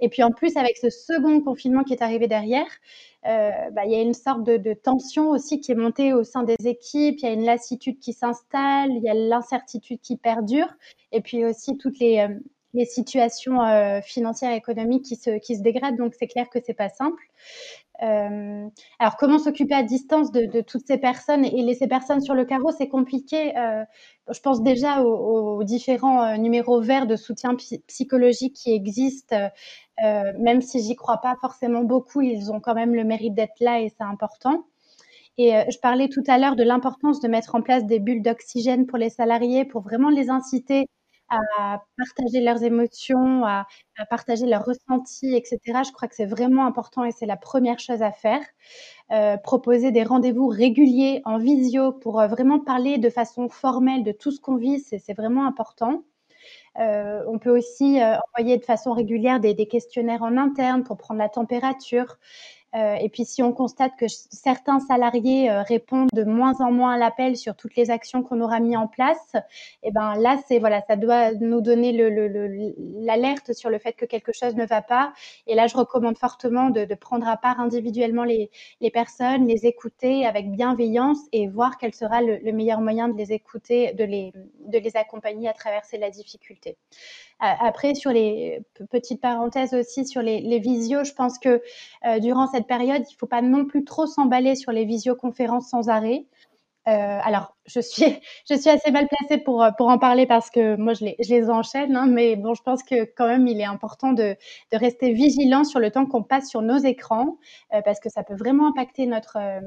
Et 0.00 0.08
puis 0.08 0.22
en 0.22 0.30
plus, 0.30 0.56
avec 0.56 0.78
ce 0.78 0.90
second 0.90 1.40
confinement 1.42 1.84
qui 1.84 1.92
est 1.92 2.02
arrivé 2.02 2.28
derrière, 2.28 2.70
bah, 3.24 3.84
il 3.84 3.92
y 3.92 3.94
a 3.94 4.00
une 4.00 4.14
sorte 4.14 4.42
de, 4.42 4.72
tension 4.72 5.30
aussi 5.30 5.60
qui 5.60 5.72
est 5.72 5.76
montée 5.76 6.14
au 6.14 6.24
sein 6.24 6.44
des 6.44 6.56
équipes, 6.66 7.18
il 7.18 7.22
y 7.24 7.28
a 7.28 7.32
une 7.32 7.44
lassitude 7.44 7.98
qui 7.98 8.14
s'installe, 8.14 8.90
il 8.90 9.02
y 9.02 9.10
a 9.10 9.14
l'incertitude 9.14 10.00
qui 10.00 10.16
perdure, 10.16 10.68
et 11.12 11.20
puis 11.20 11.44
aussi 11.44 11.76
toutes 11.76 11.98
les 11.98 12.26
les 12.74 12.84
situations 12.84 13.62
euh, 13.62 14.00
financières 14.02 14.52
et 14.52 14.56
économiques 14.56 15.04
qui 15.04 15.16
se, 15.16 15.38
qui 15.38 15.56
se 15.56 15.62
dégradent. 15.62 15.96
Donc, 15.96 16.14
c'est 16.18 16.26
clair 16.26 16.48
que 16.50 16.58
c'est 16.64 16.74
pas 16.74 16.88
simple. 16.88 17.22
Euh, 18.02 18.68
alors, 18.98 19.16
comment 19.16 19.38
s'occuper 19.38 19.74
à 19.74 19.82
distance 19.82 20.30
de, 20.30 20.60
toutes 20.60 20.86
ces 20.86 20.98
personnes 20.98 21.44
et 21.44 21.62
laisser 21.62 21.88
personnes 21.88 22.20
sur 22.20 22.34
le 22.34 22.44
carreau, 22.44 22.70
c'est 22.70 22.88
compliqué. 22.88 23.56
Euh, 23.56 23.84
je 24.30 24.40
pense 24.40 24.62
déjà 24.62 25.02
aux, 25.02 25.64
différents 25.64 26.36
numéros 26.36 26.80
verts 26.80 27.06
de 27.06 27.16
soutien 27.16 27.56
psychologique 27.86 28.54
qui 28.54 28.72
existent, 28.72 29.50
même 30.00 30.60
si 30.60 30.80
j'y 30.82 30.94
crois 30.94 31.18
pas 31.18 31.34
forcément 31.40 31.82
beaucoup, 31.82 32.20
ils 32.20 32.52
ont 32.52 32.60
quand 32.60 32.74
même 32.74 32.94
le 32.94 33.04
mérite 33.04 33.34
d'être 33.34 33.58
là 33.60 33.80
et 33.80 33.88
c'est 33.88 34.04
important. 34.04 34.66
Et 35.38 35.52
je 35.70 35.78
parlais 35.78 36.08
tout 36.08 36.22
à 36.26 36.36
l'heure 36.38 36.56
de 36.56 36.62
l'importance 36.62 37.20
de 37.20 37.28
mettre 37.28 37.54
en 37.54 37.62
place 37.62 37.86
des 37.86 38.00
bulles 38.00 38.22
d'oxygène 38.22 38.86
pour 38.86 38.98
les 38.98 39.10
salariés, 39.10 39.64
pour 39.64 39.80
vraiment 39.80 40.10
les 40.10 40.30
inciter 40.30 40.86
à 41.30 41.82
partager 41.96 42.40
leurs 42.40 42.62
émotions, 42.62 43.44
à, 43.44 43.66
partager 44.10 44.46
leurs 44.46 44.64
ressentis, 44.64 45.34
etc. 45.34 45.58
Je 45.86 45.92
crois 45.92 46.08
que 46.08 46.14
c'est 46.14 46.26
vraiment 46.26 46.66
important 46.66 47.04
et 47.04 47.12
c'est 47.12 47.26
la 47.26 47.36
première 47.36 47.78
chose 47.78 48.02
à 48.02 48.12
faire. 48.12 48.40
Euh, 49.10 49.36
proposer 49.36 49.90
des 49.90 50.02
rendez-vous 50.02 50.48
réguliers 50.48 51.22
en 51.24 51.38
visio 51.38 51.92
pour 51.92 52.20
euh, 52.20 52.26
vraiment 52.28 52.60
parler 52.60 52.98
de 52.98 53.08
façon 53.08 53.48
formelle 53.48 54.04
de 54.04 54.12
tout 54.12 54.30
ce 54.30 54.40
qu'on 54.40 54.56
vit, 54.56 54.80
c'est 54.80 55.14
vraiment 55.14 55.46
important. 55.46 56.04
Euh, 56.78 57.22
on 57.26 57.38
peut 57.38 57.50
aussi 57.50 57.98
envoyer 58.36 58.56
de 58.56 58.64
façon 58.64 58.92
régulière 58.92 59.40
des, 59.40 59.54
des, 59.54 59.66
questionnaires 59.66 60.22
en 60.22 60.36
interne 60.36 60.84
pour 60.84 60.96
prendre 60.96 61.18
la 61.18 61.28
température. 61.28 62.18
Euh, 62.74 62.94
et 62.96 63.08
puis 63.08 63.24
si 63.24 63.42
on 63.42 63.52
constate 63.52 63.92
que 63.98 64.06
certains 64.08 64.78
salariés 64.78 65.50
euh, 65.50 65.62
répondent 65.62 66.10
de 66.12 66.24
moins 66.24 66.60
en 66.60 66.70
moins 66.70 66.94
à 66.94 66.98
l'appel 66.98 67.36
sur 67.36 67.56
toutes 67.56 67.76
les 67.76 67.90
actions 67.90 68.22
qu'on 68.22 68.42
aura 68.42 68.60
mis 68.60 68.76
en 68.76 68.86
place, 68.86 69.34
et 69.82 69.88
eh 69.88 69.90
ben 69.90 70.14
là 70.16 70.38
c'est 70.46 70.58
voilà, 70.58 70.82
ça 70.86 70.96
doit 70.96 71.32
nous 71.32 71.62
donner 71.62 71.92
l'alerte 71.92 73.48
le, 73.48 73.54
sur 73.54 73.70
le 73.70 73.78
fait 73.78 73.94
que 73.94 74.04
quelque 74.04 74.32
chose 74.32 74.54
ne 74.54 74.66
va 74.66 74.82
pas. 74.82 75.14
Et 75.46 75.54
là 75.54 75.66
je 75.66 75.76
recommande 75.76 76.18
fortement 76.18 76.68
de, 76.68 76.86
prendre 76.94 77.28
à 77.28 77.36
part 77.36 77.60
individuellement 77.60 78.24
les, 78.24 78.50
personnes, 78.92 79.46
les 79.46 79.66
écouter 79.66 80.26
avec 80.26 80.50
bienveillance 80.50 81.18
et 81.32 81.46
voir 81.46 81.78
quel 81.78 81.94
sera 81.94 82.20
le, 82.20 82.36
le 82.36 82.52
meilleur 82.52 82.80
moyen 82.80 83.08
de 83.08 83.16
les 83.16 83.32
écouter, 83.32 83.92
de 83.94 84.04
les, 84.04 84.32
de 84.66 84.78
les 84.78 84.96
accompagner 84.96 85.48
à 85.48 85.52
traverser 85.52 85.96
la 85.96 86.10
difficulté. 86.10 86.76
Après, 87.40 87.94
sur 87.94 88.10
les 88.10 88.60
petites 88.90 89.20
parenthèses 89.20 89.72
aussi 89.72 90.04
sur 90.04 90.22
les, 90.22 90.40
les 90.40 90.58
visios, 90.58 91.04
je 91.04 91.12
pense 91.12 91.38
que 91.38 91.62
euh, 92.04 92.18
durant 92.18 92.48
cette 92.48 92.57
période, 92.66 93.02
il 93.08 93.12
ne 93.12 93.18
faut 93.18 93.26
pas 93.26 93.42
non 93.42 93.64
plus 93.66 93.84
trop 93.84 94.06
s'emballer 94.06 94.54
sur 94.54 94.72
les 94.72 94.84
visioconférences 94.84 95.68
sans 95.70 95.88
arrêt. 95.88 96.26
Euh, 96.88 97.18
alors, 97.22 97.54
je 97.66 97.80
suis, 97.80 98.02
je 98.50 98.54
suis 98.54 98.70
assez 98.70 98.90
mal 98.90 99.08
placée 99.08 99.42
pour, 99.42 99.66
pour 99.76 99.88
en 99.88 99.98
parler 99.98 100.26
parce 100.26 100.48
que 100.48 100.76
moi, 100.76 100.94
je 100.94 101.04
les, 101.04 101.16
je 101.22 101.28
les 101.34 101.50
enchaîne, 101.50 101.94
hein, 101.96 102.06
mais 102.06 102.34
bon, 102.36 102.54
je 102.54 102.62
pense 102.62 102.82
que 102.82 103.04
quand 103.04 103.26
même, 103.26 103.46
il 103.46 103.60
est 103.60 103.64
important 103.64 104.12
de, 104.12 104.36
de 104.72 104.78
rester 104.78 105.12
vigilant 105.12 105.64
sur 105.64 105.80
le 105.80 105.90
temps 105.90 106.06
qu'on 106.06 106.22
passe 106.22 106.48
sur 106.48 106.62
nos 106.62 106.78
écrans 106.78 107.36
euh, 107.74 107.82
parce 107.82 108.00
que 108.00 108.08
ça 108.08 108.22
peut 108.22 108.34
vraiment 108.36 108.68
impacter 108.68 109.06
notre, 109.06 109.36
euh, 109.38 109.60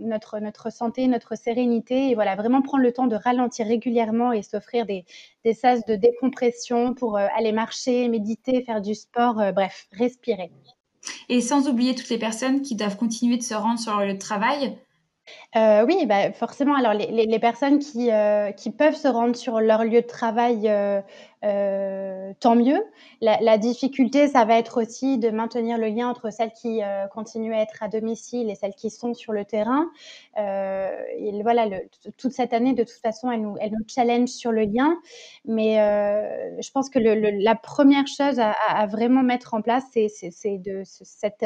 notre, 0.00 0.38
notre 0.38 0.70
santé, 0.70 1.06
notre 1.08 1.34
sérénité. 1.36 2.10
Et 2.10 2.14
voilà, 2.14 2.36
vraiment 2.36 2.60
prendre 2.60 2.82
le 2.82 2.92
temps 2.92 3.06
de 3.06 3.16
ralentir 3.16 3.66
régulièrement 3.66 4.32
et 4.32 4.42
s'offrir 4.42 4.84
des, 4.84 5.06
des 5.44 5.54
sas 5.54 5.84
de 5.86 5.94
décompression 5.94 6.92
pour 6.94 7.16
aller 7.16 7.52
marcher, 7.52 8.08
méditer, 8.08 8.62
faire 8.62 8.82
du 8.82 8.94
sport, 8.94 9.36
bref, 9.54 9.86
respirer. 9.92 10.50
Et 11.28 11.40
sans 11.40 11.68
oublier 11.68 11.94
toutes 11.94 12.08
les 12.08 12.18
personnes 12.18 12.62
qui 12.62 12.76
doivent 12.76 12.96
continuer 12.96 13.36
de 13.36 13.42
se 13.42 13.54
rendre 13.54 13.78
sur 13.78 13.98
le 14.00 14.18
travail 14.18 14.78
euh, 15.56 15.84
oui, 15.86 16.06
bah, 16.06 16.32
forcément. 16.32 16.74
Alors 16.74 16.92
les 16.94 17.38
personnes 17.38 17.78
qui, 17.78 18.10
euh, 18.10 18.52
qui 18.52 18.70
peuvent 18.70 18.96
se 18.96 19.08
rendre 19.08 19.36
sur 19.36 19.60
leur 19.60 19.84
lieu 19.84 20.02
de 20.02 20.06
travail, 20.06 20.68
euh, 20.68 22.32
tant 22.40 22.56
mieux. 22.56 22.82
La 23.20 23.58
difficulté, 23.58 24.28
ça 24.28 24.44
va 24.44 24.58
être 24.58 24.82
aussi 24.82 25.18
de 25.18 25.30
maintenir 25.30 25.78
le 25.78 25.86
lien 25.86 26.08
entre 26.08 26.30
celles 26.30 26.52
qui, 26.52 26.80
continuent 27.12 27.54
à 27.54 27.62
être 27.62 27.82
à 27.82 27.88
domicile 27.88 28.50
et 28.50 28.54
celles 28.54 28.74
qui 28.74 28.90
sont 28.90 29.14
sur 29.14 29.32
le 29.32 29.44
terrain. 29.44 29.90
voilà, 30.34 31.68
toute 32.18 32.32
cette 32.32 32.52
année, 32.52 32.72
de 32.74 32.82
toute 32.82 33.00
façon, 33.00 33.30
elle 33.30 33.42
nous 33.42 33.56
elle 33.60 33.70
nous 33.72 33.84
challenge 33.88 34.28
sur 34.28 34.52
le 34.52 34.62
lien. 34.62 34.96
Mais, 35.44 35.76
je 36.60 36.70
pense 36.72 36.90
que 36.90 36.98
la 36.98 37.54
première 37.54 38.06
chose 38.06 38.40
à 38.40 38.86
vraiment 38.86 39.22
mettre 39.22 39.54
en 39.54 39.62
place, 39.62 39.84
c'est 39.92 40.58
de 40.58 40.82
cette, 40.84 41.44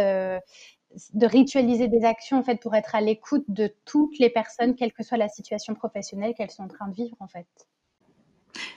de 1.14 1.26
ritualiser 1.26 1.88
des 1.88 2.04
actions 2.04 2.38
en 2.38 2.42
fait 2.42 2.60
pour 2.60 2.74
être 2.74 2.94
à 2.94 3.00
l'écoute 3.00 3.44
de 3.48 3.72
toutes 3.84 4.18
les 4.18 4.30
personnes, 4.30 4.74
quelle 4.74 4.92
que 4.92 5.02
soit 5.02 5.18
la 5.18 5.28
situation 5.28 5.74
professionnelle 5.74 6.34
qu'elles 6.34 6.50
sont 6.50 6.64
en 6.64 6.68
train 6.68 6.88
de 6.88 6.94
vivre 6.94 7.16
en 7.20 7.28
fait. 7.28 7.46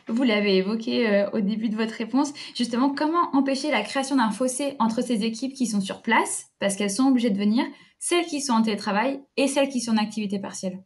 Vous 0.08 0.24
l'avez 0.24 0.58
évoqué 0.58 1.08
euh, 1.08 1.30
au 1.32 1.40
début 1.40 1.70
de 1.70 1.76
votre 1.76 1.96
réponse, 1.96 2.34
justement, 2.56 2.94
comment 2.94 3.30
empêcher 3.34 3.72
la 3.72 3.82
création 3.82 4.18
d'un 4.18 4.32
fossé 4.32 4.76
entre 4.80 5.02
ces 5.02 5.24
équipes 5.24 5.54
qui 5.54 5.66
sont 5.66 5.82
sur 5.82 6.02
place, 6.02 6.48
parce 6.60 6.76
qu'elles 6.76 6.92
sont 6.92 7.08
obligées 7.08 7.30
de 7.30 7.38
venir, 7.38 7.66
celles 8.00 8.26
qui 8.26 8.42
sont 8.42 8.54
en 8.54 8.62
télétravail 8.62 9.22
et 9.38 9.48
celles 9.48 9.70
qui 9.70 9.80
sont 9.80 9.94
en 9.94 9.98
activité 9.98 10.40
partielle? 10.40 10.84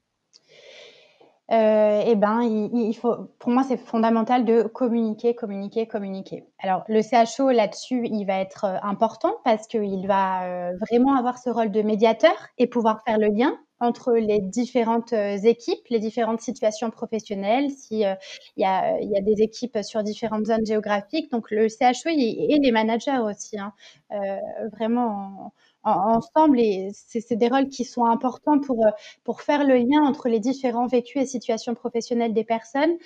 Euh, 1.49 2.03
eh 2.05 2.15
ben, 2.15 2.41
il, 2.41 2.93
faut, 2.93 3.15
pour 3.39 3.51
moi, 3.51 3.63
c'est 3.63 3.77
fondamental 3.77 4.43
de 4.43 4.63
communiquer, 4.63 5.33
communiquer, 5.33 5.87
communiquer. 5.87 6.45
Alors, 6.59 6.83
le 6.89 7.01
CHO 7.01 7.51
là-dessus, 7.51 8.05
il 8.05 8.25
va 8.25 8.39
être 8.39 8.65
euh, 8.65 8.77
important 8.81 9.33
parce 9.45 9.65
qu'il 9.67 10.07
va 10.07 10.43
euh, 10.43 10.73
vraiment 10.89 11.15
avoir 11.15 11.37
ce 11.37 11.49
rôle 11.49 11.71
de 11.71 11.81
médiateur 11.81 12.35
et 12.57 12.67
pouvoir 12.67 13.01
faire 13.05 13.17
le 13.17 13.27
lien 13.27 13.57
entre 13.79 14.13
les 14.13 14.39
différentes 14.39 15.13
euh, 15.13 15.37
équipes, 15.37 15.87
les 15.89 15.99
différentes 15.99 16.41
situations 16.41 16.89
professionnelles, 16.89 17.69
si 17.71 17.99
il 17.99 18.17
y, 18.57 18.65
a, 18.65 18.99
y, 19.01 19.17
a, 19.17 19.21
des 19.21 19.41
équipes 19.41 19.79
sur 19.83 20.03
différentes 20.03 20.45
zones 20.47 20.65
géographiques. 20.65 21.31
Donc, 21.31 21.51
le 21.51 21.67
CHO 21.69 22.09
et 22.09 22.59
les 22.61 22.71
managers 22.71 23.19
aussi, 23.19 23.57
hein, 23.59 23.73
vraiment 24.73 25.53
ensemble 25.95 26.59
et 26.59 26.89
c'est 26.93 27.35
des 27.35 27.47
rôles 27.47 27.69
qui 27.69 27.85
sont 27.85 28.05
importants 28.05 28.59
pour, 28.59 28.85
euh, 28.85 28.91
pour 29.23 29.41
faire 29.41 29.65
le 29.65 29.75
lien 29.75 30.03
entre 30.03 30.29
les 30.29 30.39
différents 30.39 30.87
vécus 30.87 31.21
et 31.21 31.25
situations 31.25 31.75
professionnelles 31.75 32.33
des 32.33 32.43
personnes. 32.43 32.97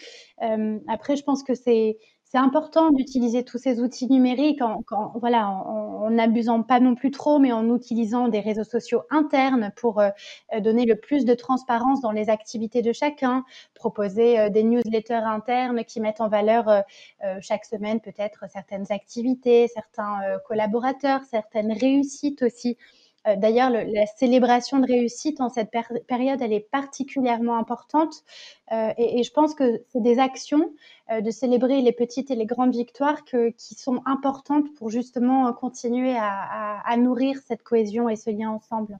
Euh, 0.41 0.79
après, 0.87 1.15
je 1.15 1.23
pense 1.23 1.43
que 1.43 1.53
c'est 1.53 1.97
c'est 2.31 2.37
important 2.37 2.91
d'utiliser 2.91 3.43
tous 3.43 3.57
ces 3.57 3.81
outils 3.81 4.07
numériques 4.09 4.61
en, 4.61 4.85
voilà, 5.19 5.49
en 5.49 6.09
n'abusant 6.09 6.63
pas 6.63 6.79
non 6.79 6.95
plus 6.95 7.11
trop, 7.11 7.39
mais 7.39 7.51
en 7.51 7.75
utilisant 7.75 8.29
des 8.29 8.39
réseaux 8.39 8.63
sociaux 8.63 9.01
internes 9.09 9.73
pour 9.75 9.99
euh, 9.99 10.11
donner 10.61 10.85
le 10.85 10.95
plus 10.95 11.25
de 11.25 11.33
transparence 11.33 11.99
dans 11.99 12.11
les 12.11 12.29
activités 12.29 12.81
de 12.81 12.93
chacun, 12.93 13.43
proposer 13.73 14.39
euh, 14.39 14.49
des 14.49 14.63
newsletters 14.63 15.13
internes 15.15 15.83
qui 15.83 15.99
mettent 15.99 16.21
en 16.21 16.29
valeur 16.29 16.69
euh, 16.69 16.81
chaque 17.41 17.65
semaine 17.65 17.99
peut-être 17.99 18.45
certaines 18.49 18.89
activités, 18.93 19.67
certains 19.67 20.21
collaborateurs, 20.47 21.19
certaines 21.29 21.73
réussites 21.73 22.43
aussi. 22.43 22.77
Euh, 23.27 23.35
d'ailleurs, 23.35 23.69
la 23.69 24.05
célébration 24.17 24.79
de 24.79 24.87
réussite 24.87 25.41
en 25.41 25.49
cette 25.49 25.69
période, 26.07 26.41
elle 26.41 26.53
est 26.53 26.67
particulièrement 26.71 27.57
importante. 27.57 28.23
Euh, 28.71 28.91
et, 28.97 29.21
je 29.23 29.31
pense 29.31 29.53
que 29.53 29.83
c'est 29.89 30.01
des 30.01 30.17
actions 30.17 30.73
euh, 31.11 31.21
de 31.21 31.29
célébrer 31.29 31.81
les 31.81 31.91
petites 31.91 32.31
et 32.31 32.35
les 32.35 32.45
grandes 32.45 32.73
victoires 32.73 33.23
qui 33.23 33.75
sont 33.75 34.01
importantes 34.05 34.73
pour 34.75 34.89
justement 34.89 35.51
continuer 35.53 36.15
à, 36.17 36.97
nourrir 36.97 37.39
cette 37.47 37.63
cohésion 37.63 38.09
et 38.09 38.15
ce 38.15 38.29
lien 38.29 38.49
ensemble. 38.49 38.97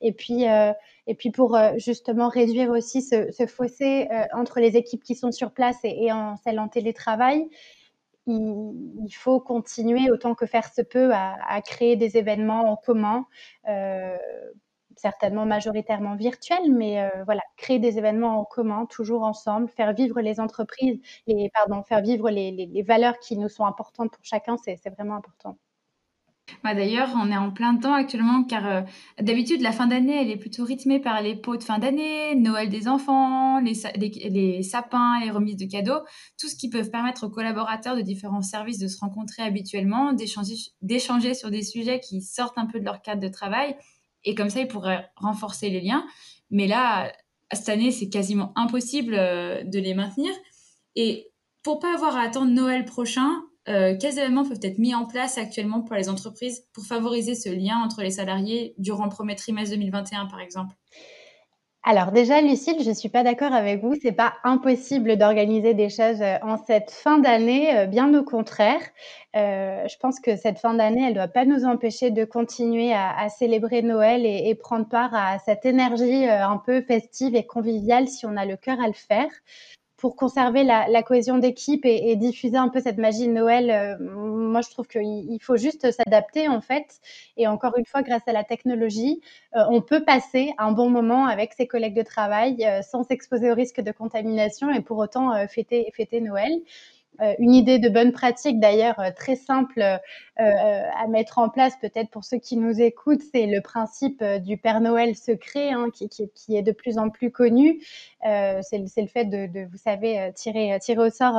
Et 0.00 0.12
puis, 0.12 0.44
et 0.44 1.14
puis 1.14 1.30
pour 1.30 1.58
justement 1.76 2.28
réduire 2.28 2.70
aussi 2.70 3.02
ce, 3.02 3.46
fossé 3.46 4.08
entre 4.32 4.60
les 4.60 4.76
équipes 4.76 5.02
qui 5.02 5.14
sont 5.14 5.32
sur 5.32 5.50
place 5.50 5.78
et, 5.82 6.12
en 6.12 6.36
celles 6.36 6.60
en 6.60 6.68
télétravail 6.68 7.48
il, 8.26 9.10
faut 9.14 9.40
continuer 9.40 10.10
autant 10.10 10.34
que 10.34 10.46
faire 10.46 10.72
se 10.72 10.82
peut 10.82 11.10
à, 11.12 11.60
créer 11.62 11.96
des 11.96 12.16
événements 12.16 12.70
en 12.72 12.76
commun, 12.76 13.26
euh, 13.68 14.16
certainement 14.96 15.46
majoritairement 15.46 16.16
virtuels, 16.16 16.72
mais 16.72 17.02
euh, 17.02 17.24
voilà, 17.24 17.42
créer 17.56 17.78
des 17.78 17.98
événements 17.98 18.38
en 18.38 18.44
commun, 18.44 18.86
toujours 18.86 19.22
ensemble, 19.24 19.68
faire 19.68 19.92
vivre 19.94 20.20
les 20.20 20.40
entreprises, 20.40 21.00
les, 21.26 21.50
pardon, 21.54 21.82
faire 21.82 22.02
vivre 22.02 22.30
les, 22.30 22.52
les 22.52 22.82
valeurs 22.82 23.18
qui 23.18 23.36
nous 23.36 23.48
sont 23.48 23.64
importantes 23.66 24.12
pour 24.12 24.24
chacun, 24.24 24.56
c'est 24.58 24.78
vraiment 24.90 25.16
important. 25.16 25.56
Bah, 26.64 26.74
d'ailleurs, 26.74 27.10
on 27.16 27.30
est 27.30 27.36
en 27.36 27.50
plein 27.52 27.76
temps 27.76 27.94
actuellement 27.94 28.42
car, 28.44 28.66
heu, 28.66 28.84
d'habitude 29.20 29.60
la 29.62 29.72
fin 29.72 29.86
d'année, 29.86 30.20
elle 30.20 30.30
est 30.30 30.36
plutôt 30.36 30.64
rythmée 30.64 30.98
par 31.00 31.22
les 31.22 31.36
pots 31.36 31.56
de 31.56 31.62
fin 31.62 31.78
d'année, 31.78 32.34
Noël 32.34 32.68
des 32.68 32.88
enfants, 32.88 33.60
les 33.60 33.74
sa 33.74 33.90
les 33.92 34.08
les 34.30 34.62
sapins, 34.62 35.20
les 35.20 35.30
remises 35.30 35.56
de 35.56 35.66
cadeaux, 35.66 36.00
tout 36.40 36.48
ce 36.48 36.56
qui 36.56 36.68
peut 36.68 36.82
permettre 36.84 37.26
aux 37.26 37.30
collaborateurs 37.30 37.96
de 37.96 38.00
différents 38.02 38.42
services 38.42 38.78
de 38.78 38.88
se 38.88 38.98
rencontrer 38.98 39.42
habituellement, 39.42 40.12
d'échanger 40.12 41.34
sur 41.34 41.50
des 41.50 41.62
sujets 41.62 42.00
qui 42.00 42.20
sortent 42.20 42.58
un 42.58 42.66
peu 42.66 42.80
de 42.80 42.84
leur 42.84 43.02
cadre 43.02 43.22
de 43.22 43.28
travail 43.28 43.76
et 44.24 44.34
comme 44.34 44.50
ça, 44.50 44.60
ils 44.60 44.68
pourraient 44.68 45.10
renforcer 45.16 45.70
les 45.70 45.80
liens. 45.80 46.04
Mais 46.50 46.66
là, 46.66 47.12
cette 47.52 47.68
année, 47.68 47.90
c'est 47.90 48.08
quasiment 48.08 48.52
impossible, 48.56 49.14
heu, 49.14 49.62
de 49.64 49.78
les 49.78 49.94
maintenir 49.94 50.32
et 50.96 51.30
pour 51.62 51.78
pas 51.78 51.94
avoir 51.94 52.16
à 52.16 52.22
attendre 52.22 52.50
Noël 52.50 52.84
prochain, 52.84 53.30
euh, 53.68 53.96
quels 54.00 54.18
événements 54.18 54.44
peuvent 54.44 54.58
être 54.62 54.78
mis 54.78 54.94
en 54.94 55.06
place 55.06 55.38
actuellement 55.38 55.82
pour 55.82 55.94
les 55.94 56.08
entreprises 56.08 56.66
pour 56.72 56.84
favoriser 56.84 57.34
ce 57.34 57.48
lien 57.48 57.78
entre 57.78 58.02
les 58.02 58.10
salariés 58.10 58.74
durant 58.78 59.04
le 59.04 59.10
premier 59.10 59.36
trimestre 59.36 59.76
2021, 59.76 60.26
par 60.26 60.40
exemple? 60.40 60.74
Alors 61.84 62.12
déjà, 62.12 62.40
Lucille, 62.40 62.80
je 62.82 62.88
ne 62.90 62.94
suis 62.94 63.08
pas 63.08 63.24
d'accord 63.24 63.52
avec 63.52 63.82
vous. 63.82 63.94
C'est 64.00 64.12
pas 64.12 64.34
impossible 64.44 65.16
d'organiser 65.16 65.74
des 65.74 65.88
choses 65.88 66.22
euh, 66.22 66.38
en 66.42 66.56
cette 66.56 66.90
fin 66.90 67.18
d'année, 67.18 67.76
euh, 67.76 67.86
bien 67.86 68.12
au 68.14 68.24
contraire. 68.24 68.80
Je 69.34 69.96
pense 69.98 70.20
que 70.20 70.36
cette 70.36 70.58
fin 70.58 70.74
d'année, 70.74 71.02
elle 71.02 71.10
ne 71.10 71.14
doit 71.14 71.28
pas 71.28 71.44
nous 71.44 71.64
empêcher 71.64 72.10
de 72.10 72.24
continuer 72.24 72.92
à, 72.92 73.16
à 73.16 73.28
célébrer 73.28 73.82
Noël 73.82 74.26
et, 74.26 74.48
et, 74.48 74.54
prendre 74.54 74.86
part 74.88 75.14
à 75.14 75.38
cette 75.38 75.64
énergie 75.64 76.26
un 76.26 76.58
peu 76.58 76.82
festive 76.82 77.34
et 77.34 77.46
conviviale 77.46 78.08
si 78.08 78.26
on 78.26 78.36
a 78.36 78.44
le 78.44 78.56
cœur 78.56 78.78
à 78.80 78.88
le 78.88 78.92
faire 78.92 79.30
pour 80.02 80.16
conserver 80.16 80.64
la, 80.64 81.02
cohésion 81.04 81.38
d'équipe 81.38 81.82
et, 81.84 82.16
diffuser 82.16 82.56
un 82.56 82.68
peu 82.68 82.80
cette 82.80 82.98
magie 82.98 83.28
de 83.28 83.32
Noël, 83.32 83.70
euh, 83.70 83.96
moi 84.00 84.60
je 84.60 84.68
trouve 84.68 84.88
qu'il 84.88 85.38
faut 85.40 85.56
juste 85.56 85.92
s'adapter 85.92 86.48
en 86.48 86.60
fait. 86.60 86.98
Et 87.36 87.46
encore 87.46 87.78
une 87.78 87.86
fois, 87.86 88.02
grâce 88.02 88.26
à 88.26 88.32
la 88.32 88.42
technologie, 88.42 89.20
euh, 89.54 89.60
on 89.70 89.80
peut 89.80 90.04
passer 90.04 90.54
un 90.58 90.72
bon 90.72 90.90
moment 90.90 91.26
avec 91.26 91.52
ses 91.52 91.68
collègues 91.68 91.94
de 91.94 92.02
travail 92.02 92.66
euh, 92.66 92.82
sans 92.82 93.04
s'exposer 93.04 93.52
au 93.52 93.54
risque 93.54 93.80
de 93.80 93.92
contamination 93.92 94.70
et 94.70 94.80
pour 94.80 94.98
autant 94.98 95.46
fêter 95.46 96.20
Noël. 96.20 96.50
Euh, 97.20 97.34
une 97.38 97.52
idée 97.52 97.78
de 97.78 97.90
bonne 97.90 98.10
pratique 98.12 98.58
d'ailleurs 98.58 98.98
euh, 98.98 99.10
très 99.14 99.36
simple 99.36 99.80
euh, 99.82 99.98
à 100.38 101.06
mettre 101.08 101.38
en 101.38 101.50
place 101.50 101.74
peut-être 101.78 102.10
pour 102.10 102.24
ceux 102.24 102.38
qui 102.38 102.56
nous 102.56 102.80
écoutent, 102.80 103.20
c'est 103.32 103.46
le 103.46 103.60
principe 103.60 104.24
du 104.24 104.56
Père 104.56 104.80
Noël 104.80 105.14
secret 105.14 105.70
hein, 105.70 105.88
qui, 105.90 106.56
est 106.56 106.62
de 106.62 106.72
plus 106.72 106.96
en 106.98 107.10
plus 107.10 107.30
connu. 107.30 107.82
c'est 108.22 108.78
le 108.78 109.06
fait 109.08 109.26
de, 109.26 109.66
vous 109.70 109.76
savez, 109.76 110.32
tirer, 110.34 110.78
au 110.96 111.10
sort 111.10 111.38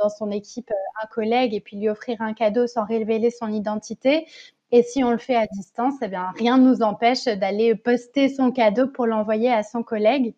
dans 0.00 0.08
son 0.08 0.30
équipe 0.30 0.70
un 1.02 1.06
collègue 1.06 1.54
et 1.54 1.60
puis 1.60 1.76
lui 1.76 1.88
offrir 1.88 2.20
un 2.20 2.32
cadeau 2.32 2.66
sans 2.66 2.84
révéler 2.84 3.30
son 3.30 3.48
identité. 3.48 4.26
Et 4.74 4.82
si 4.82 5.04
on 5.04 5.10
le 5.10 5.18
fait 5.18 5.36
à 5.36 5.46
distance, 5.46 5.94
eh 6.00 6.08
bien, 6.08 6.32
rien 6.38 6.56
ne 6.56 6.66
nous 6.66 6.80
empêche 6.82 7.26
d'aller 7.26 7.74
poster 7.74 8.30
son 8.30 8.50
cadeau 8.50 8.88
pour 8.88 9.06
l'envoyer 9.06 9.52
à 9.52 9.62
son 9.62 9.82
collègue. 9.82 10.34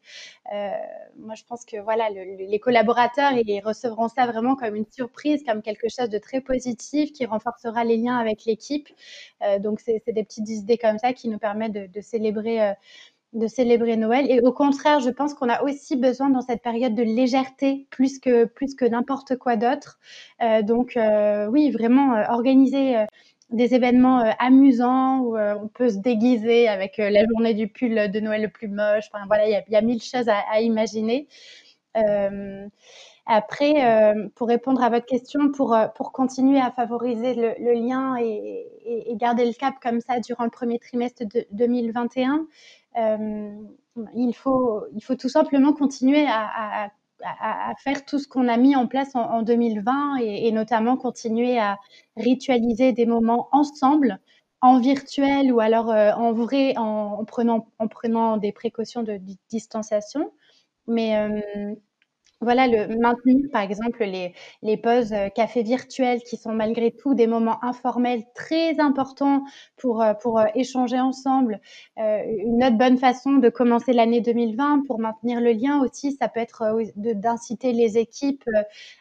Euh, 0.52 0.70
moi, 1.16 1.36
je 1.36 1.44
pense 1.44 1.64
que 1.64 1.80
voilà, 1.80 2.10
le, 2.10 2.44
les 2.44 2.58
collaborateurs 2.58 3.30
ils 3.32 3.60
recevront 3.60 4.08
ça 4.08 4.26
vraiment 4.26 4.56
comme 4.56 4.74
une 4.74 4.90
surprise, 4.90 5.44
comme 5.44 5.62
quelque 5.62 5.86
chose 5.88 6.08
de 6.08 6.18
très 6.18 6.40
positif 6.40 7.12
qui 7.12 7.26
renforcera 7.26 7.84
les 7.84 7.96
liens 7.96 8.16
avec 8.16 8.44
l'équipe. 8.44 8.88
Euh, 9.42 9.60
donc, 9.60 9.78
c'est 9.78 10.02
des 10.08 10.24
petites 10.24 10.48
idées 10.48 10.78
comme 10.78 10.98
ça 10.98 11.12
qui 11.12 11.28
nous 11.28 11.38
permettent 11.38 11.92
de, 11.92 12.00
célébrer. 12.00 12.60
Euh, 12.60 12.72
de 13.34 13.48
célébrer 13.48 13.96
Noël. 13.96 14.30
Et 14.30 14.40
au 14.40 14.52
contraire, 14.52 15.00
je 15.00 15.10
pense 15.10 15.34
qu'on 15.34 15.48
a 15.48 15.64
aussi 15.64 15.96
besoin 15.96 16.30
dans 16.30 16.40
cette 16.40 16.62
période 16.62 16.94
de 16.94 17.02
légèreté 17.02 17.88
plus 17.90 18.20
que, 18.20 18.44
plus 18.44 18.76
que 18.76 18.84
n'importe 18.84 19.34
quoi 19.34 19.56
d'autre. 19.56 19.98
Donc 20.62 20.96
oui, 21.50 21.72
vraiment 21.72 22.14
organiser 22.28 23.04
des 23.54 23.74
événements 23.74 24.20
euh, 24.20 24.30
amusants 24.38 25.20
où 25.20 25.36
euh, 25.36 25.54
on 25.62 25.68
peut 25.68 25.88
se 25.88 25.98
déguiser 25.98 26.68
avec 26.68 26.98
euh, 26.98 27.10
la 27.10 27.24
journée 27.26 27.54
du 27.54 27.68
pull 27.68 28.10
de 28.10 28.20
Noël 28.20 28.42
le 28.42 28.48
plus 28.48 28.68
moche. 28.68 29.04
Voilà, 29.26 29.48
il 29.48 29.64
y 29.68 29.76
a, 29.76 29.80
mille 29.80 30.02
choses 30.02 30.28
à, 30.28 30.60
imaginer. 30.60 31.28
après, 33.26 33.74
pour 34.34 34.48
répondre 34.48 34.82
à 34.82 34.90
votre 34.90 35.06
question, 35.06 35.50
pour, 35.52 35.76
pour 35.94 36.12
continuer 36.12 36.60
à 36.60 36.70
favoriser 36.70 37.34
le, 37.34 37.72
lien 37.74 38.16
et, 38.16 38.66
garder 39.14 39.46
le 39.46 39.52
cap 39.52 39.74
comme 39.82 40.00
ça 40.00 40.20
durant 40.20 40.44
le 40.44 40.50
premier 40.50 40.78
trimestre 40.78 41.24
de 41.24 41.46
2021, 41.52 42.46
il, 44.14 44.34
faut, 44.34 44.84
il 44.94 45.02
faut 45.02 45.14
tout 45.14 45.28
simplement 45.28 45.72
continuer 45.72 46.26
à 46.28 46.90
à, 47.22 47.72
faire 47.78 48.04
tout 48.04 48.18
ce 48.18 48.28
qu'on 48.28 48.48
a 48.48 48.56
mis 48.56 48.76
en 48.76 48.86
place 48.86 49.14
en, 49.14 49.22
en 49.22 49.42
2020 49.42 50.16
et, 50.20 50.50
notamment 50.52 50.96
continuer 50.96 51.58
à 51.58 51.78
ritualiser 52.16 52.92
des 52.92 53.06
moments 53.06 53.48
ensemble 53.52 54.20
en 54.60 54.80
virtuel 54.80 55.52
ou 55.52 55.60
alors 55.60 55.90
euh, 55.90 56.12
en 56.12 56.32
vrai 56.32 56.76
en, 56.76 57.18
en, 57.20 57.24
prenant, 57.24 57.68
en 57.78 57.88
prenant 57.88 58.36
des 58.36 58.52
précautions 58.52 59.02
de, 59.02 59.18
de 59.18 59.34
distanciation. 59.50 60.32
Mais 60.86 61.16
euh, 61.16 61.74
voilà, 62.40 62.66
le 62.66 62.98
maintenir, 63.00 63.36
par 63.52 63.62
exemple, 63.62 64.04
les, 64.04 64.34
les 64.62 64.76
pauses 64.76 65.12
euh, 65.12 65.28
café 65.28 65.62
virtuelles 65.62 66.20
qui 66.22 66.36
sont 66.36 66.52
malgré 66.52 66.90
tout 66.90 67.14
des 67.14 67.26
moments 67.26 67.62
informels 67.64 68.24
très 68.34 68.78
importants 68.80 69.44
pour, 69.76 70.02
euh, 70.02 70.14
pour 70.14 70.38
euh, 70.38 70.44
échanger 70.54 71.00
ensemble. 71.00 71.60
Euh, 71.98 72.22
une 72.44 72.62
autre 72.64 72.76
bonne 72.76 72.98
façon 72.98 73.34
de 73.34 73.48
commencer 73.48 73.92
l'année 73.92 74.20
2020 74.20 74.82
pour 74.86 74.98
maintenir 74.98 75.40
le 75.40 75.52
lien 75.52 75.80
aussi, 75.82 76.12
ça 76.12 76.28
peut 76.28 76.40
être 76.40 76.76
d'inciter 76.96 77.72
les 77.72 77.98
équipes 77.98 78.44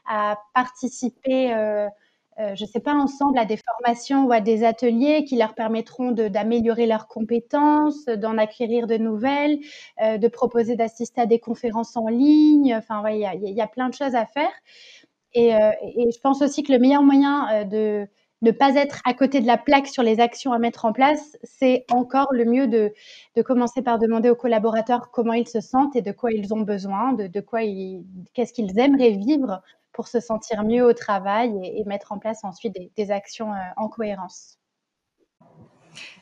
à 0.07 0.37
participer 0.53 1.53
euh, 2.39 2.55
je 2.55 2.63
ne 2.63 2.67
sais 2.67 2.79
pas, 2.79 2.93
ensemble 2.93 3.37
à 3.37 3.45
des 3.45 3.57
formations 3.57 4.25
ou 4.25 4.31
à 4.31 4.41
des 4.41 4.63
ateliers 4.63 5.23
qui 5.25 5.35
leur 5.37 5.53
permettront 5.53 6.11
d'améliorer 6.11 6.85
leurs 6.85 7.07
compétences, 7.07 8.05
d'en 8.05 8.37
acquérir 8.37 8.87
de 8.87 8.97
nouvelles, 8.97 9.59
euh, 10.01 10.17
de 10.17 10.27
proposer 10.27 10.75
d'assister 10.75 11.21
à 11.21 11.25
des 11.25 11.39
conférences 11.39 11.95
en 11.95 12.07
ligne. 12.07 12.75
Enfin, 12.75 13.03
il 13.09 13.19
y, 13.19 13.61
a, 13.61 13.67
plein 13.67 13.89
de 13.89 13.93
choses 13.93 14.15
à 14.15 14.25
faire. 14.25 14.51
Et, 15.33 15.55
euh, 15.55 15.71
je 15.83 16.19
pense 16.19 16.41
aussi 16.41 16.63
que 16.63 16.71
le 16.71 16.79
meilleur 16.79 17.03
moyen 17.03 17.65
de 17.65 18.07
ne 18.41 18.51
pas 18.51 18.75
être 18.75 19.01
à 19.05 19.13
côté 19.13 19.39
de 19.39 19.47
la 19.47 19.57
plaque 19.57 19.87
sur 19.87 20.03
les 20.03 20.19
actions 20.19 20.51
à 20.51 20.59
mettre 20.59 20.85
en 20.85 20.91
place, 20.93 21.37
c'est 21.43 21.85
encore 21.91 22.27
le 22.31 22.45
mieux 22.45 22.67
de, 22.67 22.93
commencer 23.43 23.81
par 23.81 23.99
demander 23.99 24.29
aux 24.29 24.35
collaborateurs 24.35 25.11
comment 25.11 25.33
ils 25.33 25.47
se 25.47 25.61
sentent 25.61 25.95
et 25.95 26.01
de 26.01 26.11
quoi 26.11 26.31
ils 26.31 26.53
ont 26.53 26.61
besoin, 26.61 27.13
de, 27.13 27.27
de 27.27 27.39
quoi 27.39 27.61
qu'est-ce 28.33 28.53
qu'ils 28.53 28.77
aimeraient 28.77 29.11
vivre 29.11 29.61
pour 29.93 30.07
se 30.07 30.19
sentir 30.19 30.63
mieux 30.63 30.85
au 30.85 30.93
travail 30.93 31.53
et, 31.63 31.79
et 31.79 31.83
mettre 31.85 32.11
en 32.11 32.19
place 32.19 32.43
ensuite 32.43 32.73
des, 32.73 32.91
des 32.95 33.11
actions 33.11 33.53
euh, 33.53 33.57
en 33.77 33.87
cohérence. 33.87 34.59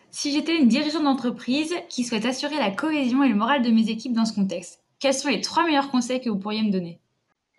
Si 0.09 0.31
j'étais 0.33 0.57
une 0.57 0.67
dirigeante 0.67 1.03
d'entreprise 1.03 1.73
qui 1.87 2.03
souhaite 2.03 2.25
assurer 2.25 2.57
la 2.57 2.71
cohésion 2.71 3.23
et 3.23 3.29
le 3.29 3.35
moral 3.35 3.61
de 3.61 3.71
mes 3.71 3.89
équipes 3.89 4.13
dans 4.13 4.25
ce 4.25 4.33
contexte, 4.33 4.83
quels 4.99 5.13
sont 5.13 5.29
les 5.29 5.41
trois 5.41 5.65
meilleurs 5.65 5.89
conseils 5.89 6.19
que 6.21 6.29
vous 6.29 6.37
pourriez 6.37 6.63
me 6.63 6.71
donner? 6.71 6.99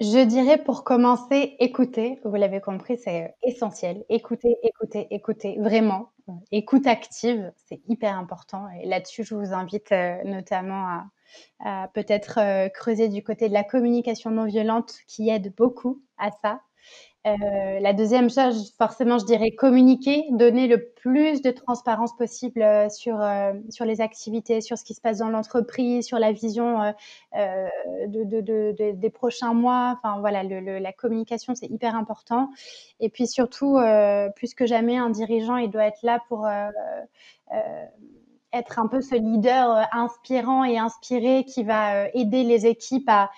Je 0.00 0.24
dirais 0.24 0.62
pour 0.62 0.84
commencer, 0.84 1.56
écouter. 1.60 2.18
Vous 2.24 2.34
l'avez 2.34 2.60
compris, 2.60 2.98
c'est 2.98 3.34
essentiel. 3.42 4.04
Écouter, 4.08 4.56
écouter, 4.62 5.06
écouter. 5.10 5.56
Vraiment. 5.60 6.10
Écoute 6.50 6.86
active, 6.86 7.52
c'est 7.56 7.80
hyper 7.88 8.18
important. 8.18 8.68
Et 8.80 8.86
là-dessus, 8.86 9.22
je 9.24 9.34
vous 9.34 9.52
invite 9.52 9.92
euh, 9.92 10.22
notamment 10.24 10.88
à, 10.88 11.06
peut-être 11.94 12.38
euh, 12.38 12.68
creuser 12.68 13.08
du 13.08 13.22
côté 13.22 13.48
de 13.48 13.54
la 13.54 13.64
communication 13.64 14.30
non 14.30 14.44
violente 14.44 14.94
qui 15.06 15.28
aide 15.28 15.54
beaucoup 15.56 16.02
à 16.18 16.30
ça. 16.42 16.60
Euh, 17.24 17.78
la 17.78 17.92
deuxième 17.92 18.28
chose, 18.28 18.74
forcément, 18.76 19.16
je 19.16 19.24
dirais 19.24 19.52
communiquer, 19.52 20.24
donner 20.32 20.66
le 20.66 20.88
plus 20.90 21.40
de 21.40 21.52
transparence 21.52 22.16
possible 22.16 22.62
euh, 22.62 22.88
sur, 22.88 23.24
sur 23.70 23.84
les 23.84 24.00
activités, 24.00 24.60
sur 24.60 24.76
ce 24.76 24.84
qui 24.84 24.94
se 24.94 25.00
passe 25.00 25.18
dans 25.18 25.28
l'entreprise, 25.28 26.04
sur 26.04 26.18
la 26.18 26.32
vision 26.32 26.92
de, 27.32 28.24
de, 28.24 28.40
de, 28.40 28.90
des 28.90 29.10
prochains 29.10 29.54
mois. 29.54 29.96
Enfin, 29.96 30.18
voilà, 30.18 30.42
la 30.42 30.92
communication, 30.92 31.54
c'est 31.54 31.70
hyper 31.70 31.94
important. 31.94 32.50
Et 32.98 33.08
puis 33.08 33.28
surtout, 33.28 33.78
plus 34.34 34.54
que 34.54 34.66
jamais, 34.66 34.96
un 34.96 35.10
dirigeant, 35.10 35.58
il 35.58 35.70
doit 35.70 35.84
être 35.84 36.02
là 36.02 36.20
pour 36.28 36.48
être 38.52 38.78
un 38.78 38.86
peu 38.86 39.00
ce 39.00 39.14
leader 39.14 39.88
inspirant 39.92 40.64
et 40.64 40.78
inspiré 40.78 41.44
qui 41.44 41.64
va 41.64 42.08
aider 42.14 42.44
les 42.44 42.66
équipes 42.66 43.08
à, 43.08 43.30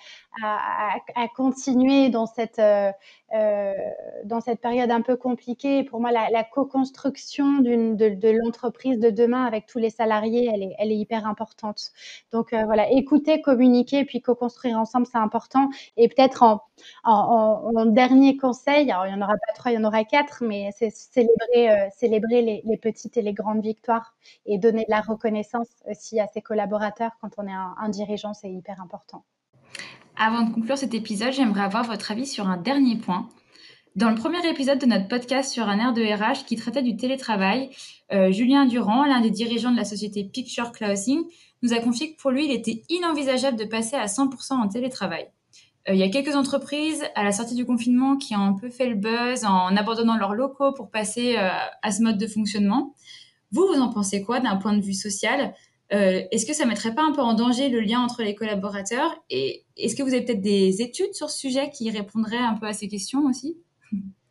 à, 0.43 1.27
continuer 1.35 2.09
dans 2.09 2.25
cette, 2.25 2.59
euh, 2.59 2.91
euh, 3.33 3.73
dans 4.25 4.41
cette 4.41 4.59
période 4.59 4.91
un 4.91 5.01
peu 5.01 5.15
compliquée. 5.15 5.83
Pour 5.83 5.99
moi, 5.99 6.11
la, 6.11 6.43
co-construction 6.43 7.59
de, 7.59 8.31
l'entreprise 8.43 8.99
de 8.99 9.09
demain 9.09 9.45
avec 9.45 9.65
tous 9.65 9.79
les 9.79 9.89
salariés, 9.89 10.49
elle 10.77 10.91
est, 10.91 10.95
hyper 10.95 11.27
importante. 11.27 11.91
Donc 12.31 12.53
euh, 12.53 12.63
voilà, 12.65 12.89
écouter, 12.91 13.41
communiquer, 13.41 14.05
puis 14.05 14.21
co-construire 14.21 14.77
ensemble, 14.77 15.05
c'est 15.05 15.17
important. 15.17 15.69
Et 15.97 16.07
peut-être 16.07 16.43
en, 17.03 17.85
dernier 17.85 18.37
conseil, 18.37 18.91
alors 18.91 19.05
il 19.07 19.15
n'y 19.15 19.21
en 19.21 19.25
aura 19.25 19.33
pas 19.33 19.53
trois, 19.53 19.71
il 19.71 19.75
y 19.75 19.77
en 19.77 19.83
aura 19.83 20.03
quatre, 20.03 20.43
mais 20.43 20.69
c'est 20.77 20.89
célébrer, 20.89 22.61
les, 22.65 22.77
petites 22.77 23.17
et 23.17 23.21
les 23.21 23.33
grandes 23.33 23.61
victoires 23.61 24.15
et 24.45 24.57
donner 24.57 24.85
de 24.85 24.91
la 24.91 25.01
reconnaissance 25.01 25.69
aussi 25.89 26.19
à 26.19 26.27
ses 26.27 26.41
collaborateurs 26.41 27.11
quand 27.21 27.31
on 27.37 27.47
est 27.47 27.51
un 27.51 27.89
dirigeant, 27.89 28.33
c'est 28.33 28.51
hyper 28.51 28.81
important. 28.81 29.23
Avant 30.17 30.43
de 30.43 30.53
conclure 30.53 30.77
cet 30.77 30.93
épisode, 30.93 31.33
j'aimerais 31.33 31.63
avoir 31.63 31.83
votre 31.83 32.11
avis 32.11 32.25
sur 32.25 32.47
un 32.47 32.55
dernier 32.55 32.95
point. 32.95 33.27
Dans 33.97 34.09
le 34.09 34.15
premier 34.15 34.47
épisode 34.49 34.79
de 34.79 34.85
notre 34.85 35.09
podcast 35.09 35.51
sur 35.51 35.67
un 35.67 35.77
air 35.77 35.93
de 35.93 36.01
RH 36.01 36.45
qui 36.45 36.55
traitait 36.55 36.81
du 36.81 36.95
télétravail, 36.95 37.69
euh, 38.13 38.31
Julien 38.31 38.65
Durand, 38.65 39.03
l'un 39.03 39.19
des 39.19 39.29
dirigeants 39.29 39.71
de 39.71 39.77
la 39.77 39.83
société 39.83 40.23
Picture 40.23 40.71
Closing, 40.71 41.23
nous 41.63 41.73
a 41.73 41.79
confié 41.79 42.13
que 42.13 42.21
pour 42.21 42.31
lui, 42.31 42.45
il 42.45 42.51
était 42.51 42.83
inenvisageable 42.89 43.57
de 43.57 43.65
passer 43.65 43.97
à 43.97 44.05
100% 44.05 44.53
en 44.53 44.67
télétravail. 44.69 45.27
Euh, 45.89 45.93
il 45.93 45.99
y 45.99 46.03
a 46.03 46.09
quelques 46.09 46.35
entreprises 46.35 47.03
à 47.15 47.23
la 47.23 47.33
sortie 47.33 47.55
du 47.55 47.65
confinement 47.65 48.15
qui 48.15 48.35
ont 48.35 48.41
un 48.41 48.53
peu 48.53 48.69
fait 48.69 48.87
le 48.87 48.95
buzz 48.95 49.43
en 49.43 49.75
abandonnant 49.75 50.15
leurs 50.15 50.33
locaux 50.33 50.71
pour 50.71 50.91
passer 50.91 51.37
euh, 51.37 51.49
à 51.81 51.91
ce 51.91 52.01
mode 52.01 52.17
de 52.17 52.27
fonctionnement. 52.27 52.93
Vous, 53.51 53.67
vous 53.67 53.81
en 53.81 53.89
pensez 53.89 54.23
quoi 54.23 54.39
d'un 54.39 54.55
point 54.55 54.73
de 54.77 54.81
vue 54.81 54.93
social? 54.93 55.53
Euh, 55.93 56.21
Est-ce 56.31 56.45
que 56.45 56.53
ça 56.53 56.65
mettrait 56.65 56.95
pas 56.95 57.03
un 57.03 57.11
peu 57.11 57.21
en 57.21 57.33
danger 57.33 57.69
le 57.69 57.79
lien 57.79 57.99
entre 57.99 58.23
les 58.23 58.35
collaborateurs 58.35 59.15
Et 59.29 59.65
est-ce 59.77 59.95
que 59.95 60.03
vous 60.03 60.13
avez 60.13 60.23
peut-être 60.23 60.41
des 60.41 60.81
études 60.81 61.13
sur 61.13 61.29
ce 61.29 61.39
sujet 61.39 61.69
qui 61.69 61.89
répondraient 61.89 62.37
un 62.37 62.55
peu 62.55 62.67
à 62.67 62.73
ces 62.73 62.87
questions 62.87 63.25
aussi? 63.25 63.57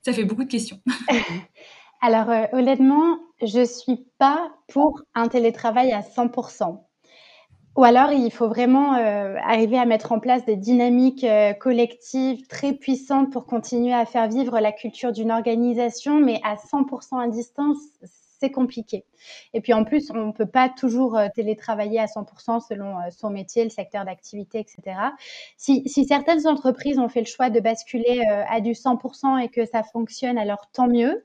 Ça 0.03 0.13
fait 0.13 0.25
beaucoup 0.25 0.45
de 0.45 0.51
questions. 0.51 0.81
Alors 2.01 2.29
honnêtement, 2.53 3.19
je 3.41 3.65
suis 3.65 4.07
pas 4.19 4.53
pour 4.69 5.01
un 5.15 5.29
télétravail 5.29 5.93
à 5.93 6.01
100%. 6.01 6.79
Ou 7.77 7.83
alors, 7.83 8.13
il 8.13 8.31
faut 8.31 8.49
vraiment 8.49 8.95
euh, 8.95 9.35
arriver 9.43 9.79
à 9.79 9.85
mettre 9.85 10.13
en 10.13 10.21
place 10.21 10.45
des 10.45 10.57
dynamiques 10.57 11.25
euh, 11.25 11.53
collectives 11.55 12.47
très 12.47 12.73
puissantes 12.73 13.33
pour 13.33 13.47
continuer 13.47 13.93
à 13.93 14.07
faire 14.07 14.29
vivre 14.29 14.61
la 14.61 14.71
culture 14.71 15.11
d'une 15.11 15.33
organisation, 15.33 16.21
mais 16.21 16.41
à 16.45 16.55
100% 16.55 17.21
à 17.21 17.29
distance, 17.29 17.79
c'est 18.39 18.51
compliqué. 18.51 19.05
Et 19.53 19.61
puis 19.61 19.73
en 19.73 19.85
plus, 19.85 20.11
on 20.11 20.27
ne 20.27 20.33
peut 20.33 20.47
pas 20.47 20.69
toujours 20.69 21.17
euh, 21.17 21.29
télétravailler 21.35 22.01
à 22.01 22.07
100% 22.07 22.67
selon 22.67 22.97
son 23.11 23.31
métier, 23.31 23.65
le 23.65 23.71
secteur 23.71 24.05
d'activité, 24.05 24.59
etc. 24.59 24.99
Si, 25.57 25.89
certaines 25.89 26.47
entreprises 26.47 26.99
ont 26.99 27.09
fait 27.09 27.21
le 27.21 27.27
choix 27.27 27.51
de 27.51 27.61
basculer 27.61 28.23
à 28.49 28.61
du 28.61 28.73
100% 28.73 29.43
et 29.43 29.49
que 29.49 29.65
ça 29.67 29.83
fonctionne, 29.83 30.39
alors 30.39 30.69
tant 30.73 30.89
mieux. 30.89 31.25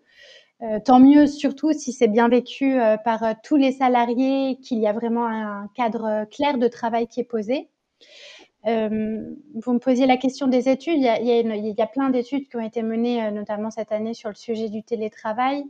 Euh, 0.62 0.80
tant 0.84 1.00
mieux, 1.00 1.26
surtout 1.26 1.72
si 1.72 1.94
c'est 1.94 2.10
bien 2.10 2.28
vécu 2.28 2.78
euh, 2.80 2.98
par 2.98 3.24
euh, 3.24 3.34
tous 3.44 3.56
les 3.56 3.72
salariés, 3.72 4.58
qu'il 4.62 4.80
y 4.80 4.88
a 4.88 4.94
vraiment 4.94 5.26
un 5.26 5.70
cadre 5.74 6.26
clair 6.32 6.58
de 6.58 6.68
travail 6.68 7.08
qui 7.08 7.22
est 7.22 7.24
posé. 7.24 7.70
Vous 8.66 9.74
me 9.74 9.80
posiez 9.80 10.06
la 10.06 10.18
question 10.18 10.48
des 10.48 10.70
études. 10.70 10.98
Il 10.98 11.04
y 11.04 11.82
a, 11.82 11.88
plein 11.88 12.10
d'études 12.10 12.50
qui 12.50 12.56
ont 12.58 12.62
été 12.62 12.82
menées, 12.84 13.32
notamment 13.32 13.72
cette 13.72 13.92
année, 13.92 14.14
sur 14.14 14.30
le 14.30 14.36
sujet 14.36 14.70
du 14.70 14.84
télétravail. 14.84 15.64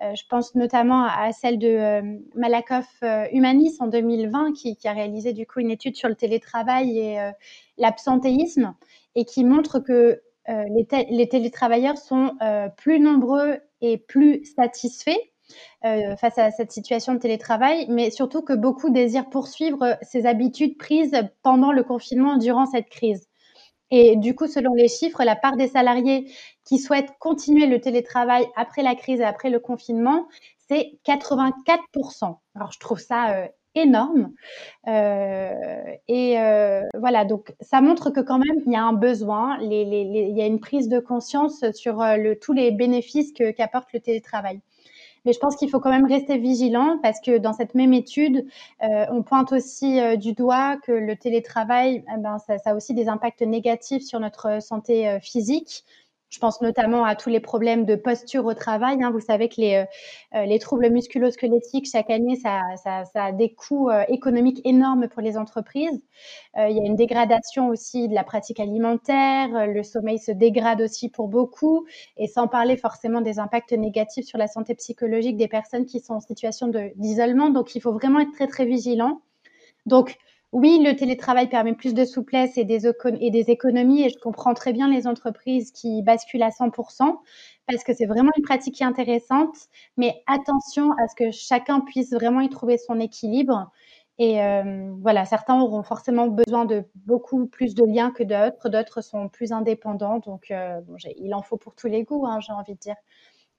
je 0.00 0.22
pense 0.28 0.54
notamment 0.54 1.04
à, 1.04 1.32
celle 1.32 1.58
de 1.58 2.20
Malakoff 2.34 3.02
Humanis 3.32 3.76
en 3.80 3.88
2020, 3.88 4.52
qui, 4.52 4.76
a 4.84 4.92
réalisé 4.92 5.32
du 5.32 5.46
coup 5.46 5.60
une 5.60 5.70
étude 5.70 5.96
sur 5.96 6.08
le 6.08 6.14
télétravail 6.14 6.98
et 6.98 7.30
l'absentéisme, 7.78 8.74
et 9.14 9.24
qui 9.24 9.44
montre 9.44 9.80
que 9.80 10.22
les, 10.48 11.28
télétravailleurs 11.28 11.98
sont 11.98 12.36
plus 12.76 13.00
nombreux 13.00 13.58
et 13.80 13.98
plus 13.98 14.44
satisfaits 14.44 15.18
euh, 15.84 16.16
face 16.16 16.38
à 16.38 16.50
cette 16.50 16.72
situation 16.72 17.14
de 17.14 17.18
télétravail, 17.18 17.86
mais 17.88 18.10
surtout 18.10 18.42
que 18.42 18.52
beaucoup 18.52 18.90
désirent 18.90 19.30
poursuivre 19.30 19.96
ces 20.02 20.26
habitudes 20.26 20.76
prises 20.78 21.16
pendant 21.42 21.70
le 21.70 21.84
confinement 21.84 22.36
durant 22.36 22.66
cette 22.66 22.88
crise. 22.88 23.28
Et 23.90 24.16
du 24.16 24.34
coup, 24.34 24.48
selon 24.48 24.74
les 24.74 24.88
chiffres, 24.88 25.22
la 25.22 25.36
part 25.36 25.56
des 25.56 25.68
salariés 25.68 26.32
qui 26.64 26.78
souhaitent 26.78 27.12
continuer 27.20 27.66
le 27.66 27.80
télétravail 27.80 28.48
après 28.56 28.82
la 28.82 28.96
crise 28.96 29.20
et 29.20 29.24
après 29.24 29.48
le 29.48 29.60
confinement, 29.60 30.26
c'est 30.68 30.98
84%. 31.06 32.38
Alors, 32.56 32.72
je 32.72 32.80
trouve 32.80 32.98
ça 32.98 33.34
euh, 33.34 33.46
énorme. 33.76 34.32
Euh, 34.88 35.52
et 36.08 36.36
voilà, 36.98 37.24
donc 37.24 37.54
ça 37.60 37.80
montre 37.80 38.10
que 38.10 38.20
quand 38.20 38.38
même, 38.38 38.62
il 38.66 38.72
y 38.72 38.76
a 38.76 38.82
un 38.82 38.94
besoin, 38.94 39.58
il 39.60 39.72
y 39.72 40.42
a 40.42 40.46
une 40.46 40.58
prise 40.58 40.88
de 40.88 40.98
conscience 40.98 41.64
sur 41.72 42.04
tous 42.40 42.52
les 42.54 42.72
bénéfices 42.72 43.32
qu'apporte 43.32 43.92
le 43.92 44.00
télétravail. 44.00 44.60
Mais 45.26 45.32
je 45.32 45.38
pense 45.38 45.56
qu'il 45.56 45.68
faut 45.68 45.80
quand 45.80 45.90
même 45.90 46.06
rester 46.06 46.38
vigilant 46.38 46.98
parce 47.02 47.20
que 47.20 47.36
dans 47.36 47.52
cette 47.52 47.74
même 47.74 47.92
étude, 47.92 48.46
euh, 48.82 49.04
on 49.10 49.22
pointe 49.22 49.52
aussi 49.52 50.00
euh, 50.00 50.16
du 50.16 50.32
doigt 50.32 50.76
que 50.78 50.92
le 50.92 51.16
télétravail, 51.16 52.04
eh 52.14 52.18
ben, 52.18 52.38
ça, 52.38 52.58
ça, 52.58 52.70
a 52.70 52.74
aussi 52.74 52.94
des 52.94 53.08
impacts 53.08 53.42
négatifs 53.42 54.04
sur 54.04 54.20
notre 54.20 54.62
santé 54.62 55.18
physique. 55.20 55.84
Je 56.36 56.40
pense 56.42 56.60
notamment 56.60 57.02
à 57.02 57.14
tous 57.16 57.30
les 57.30 57.40
problèmes 57.40 57.86
de 57.86 57.96
posture 57.96 58.44
au 58.44 58.52
travail. 58.52 59.02
Hein. 59.02 59.10
Vous 59.10 59.20
savez 59.20 59.48
que 59.48 59.54
les, 59.56 59.86
euh, 60.34 60.44
les 60.44 60.58
troubles 60.58 60.90
musculo-squelettiques, 60.90 61.88
chaque 61.90 62.10
année, 62.10 62.36
ça, 62.36 62.60
a 63.14 63.32
des 63.32 63.54
coûts 63.54 63.88
euh, 63.88 64.04
économiques 64.08 64.60
énormes 64.66 65.08
pour 65.08 65.22
les 65.22 65.38
entreprises. 65.38 65.98
Euh, 66.58 66.68
il 66.68 66.76
y 66.76 66.80
a 66.80 66.84
une 66.84 66.94
dégradation 66.94 67.68
aussi 67.68 68.06
de 68.06 68.14
la 68.14 68.22
pratique 68.22 68.60
alimentaire. 68.60 69.66
Le 69.66 69.82
sommeil 69.82 70.18
se 70.18 70.30
dégrade 70.30 70.82
aussi 70.82 71.08
pour 71.08 71.28
beaucoup. 71.28 71.86
Et 72.18 72.26
sans 72.26 72.48
parler 72.48 72.76
forcément 72.76 73.22
des 73.22 73.38
impacts 73.38 73.72
négatifs 73.72 74.26
sur 74.26 74.36
la 74.36 74.46
santé 74.46 74.74
psychologique 74.74 75.38
des 75.38 75.48
personnes 75.48 75.86
qui 75.86 76.00
sont 76.00 76.16
en 76.16 76.20
situation 76.20 76.70
d'isolement. 76.96 77.48
Donc, 77.48 77.74
il 77.74 77.80
faut 77.80 77.94
vraiment 77.94 78.20
être 78.20 78.32
très, 78.32 78.46
très 78.46 78.66
vigilant. 78.66 79.22
Donc, 79.86 80.18
oui, 80.52 80.80
le 80.82 80.94
télétravail 80.94 81.48
permet 81.48 81.74
plus 81.74 81.92
de 81.92 82.04
souplesse 82.04 82.56
et 82.56 82.64
des, 82.64 82.86
économies 83.50 84.04
et 84.04 84.08
je 84.10 84.18
comprends 84.18 84.54
très 84.54 84.72
bien 84.72 84.88
les 84.88 85.06
entreprises 85.06 85.72
qui 85.72 86.02
basculent 86.02 86.42
à 86.42 86.50
100% 86.50 87.16
parce 87.66 87.82
que 87.82 87.92
c'est 87.92 88.06
vraiment 88.06 88.30
une 88.36 88.44
pratique 88.44 88.80
intéressante, 88.80 89.56
mais 89.96 90.22
attention 90.26 90.92
à 90.92 91.08
ce 91.08 91.16
que 91.16 91.30
chacun 91.32 91.80
puisse 91.80 92.12
vraiment 92.12 92.40
y 92.40 92.48
trouver 92.48 92.78
son 92.78 93.00
équilibre. 93.00 93.70
Et 94.18 94.40
euh, 94.42 94.94
voilà, 95.02 95.24
certains 95.26 95.60
auront 95.60 95.82
forcément 95.82 96.28
besoin 96.28 96.64
de 96.64 96.84
beaucoup 96.94 97.46
plus 97.46 97.74
de 97.74 97.84
liens 97.84 98.10
que 98.10 98.22
d'autres, 98.22 98.68
d'autres 98.70 99.02
sont 99.02 99.28
plus 99.28 99.52
indépendants, 99.52 100.20
donc 100.20 100.50
euh, 100.50 100.80
il 101.18 101.34
en 101.34 101.42
faut 101.42 101.58
pour 101.58 101.74
tous 101.74 101.88
les 101.88 102.04
goûts, 102.04 102.24
hein, 102.26 102.40
j'ai 102.40 102.52
envie 102.52 102.74
de 102.74 102.78
dire. 102.78 102.96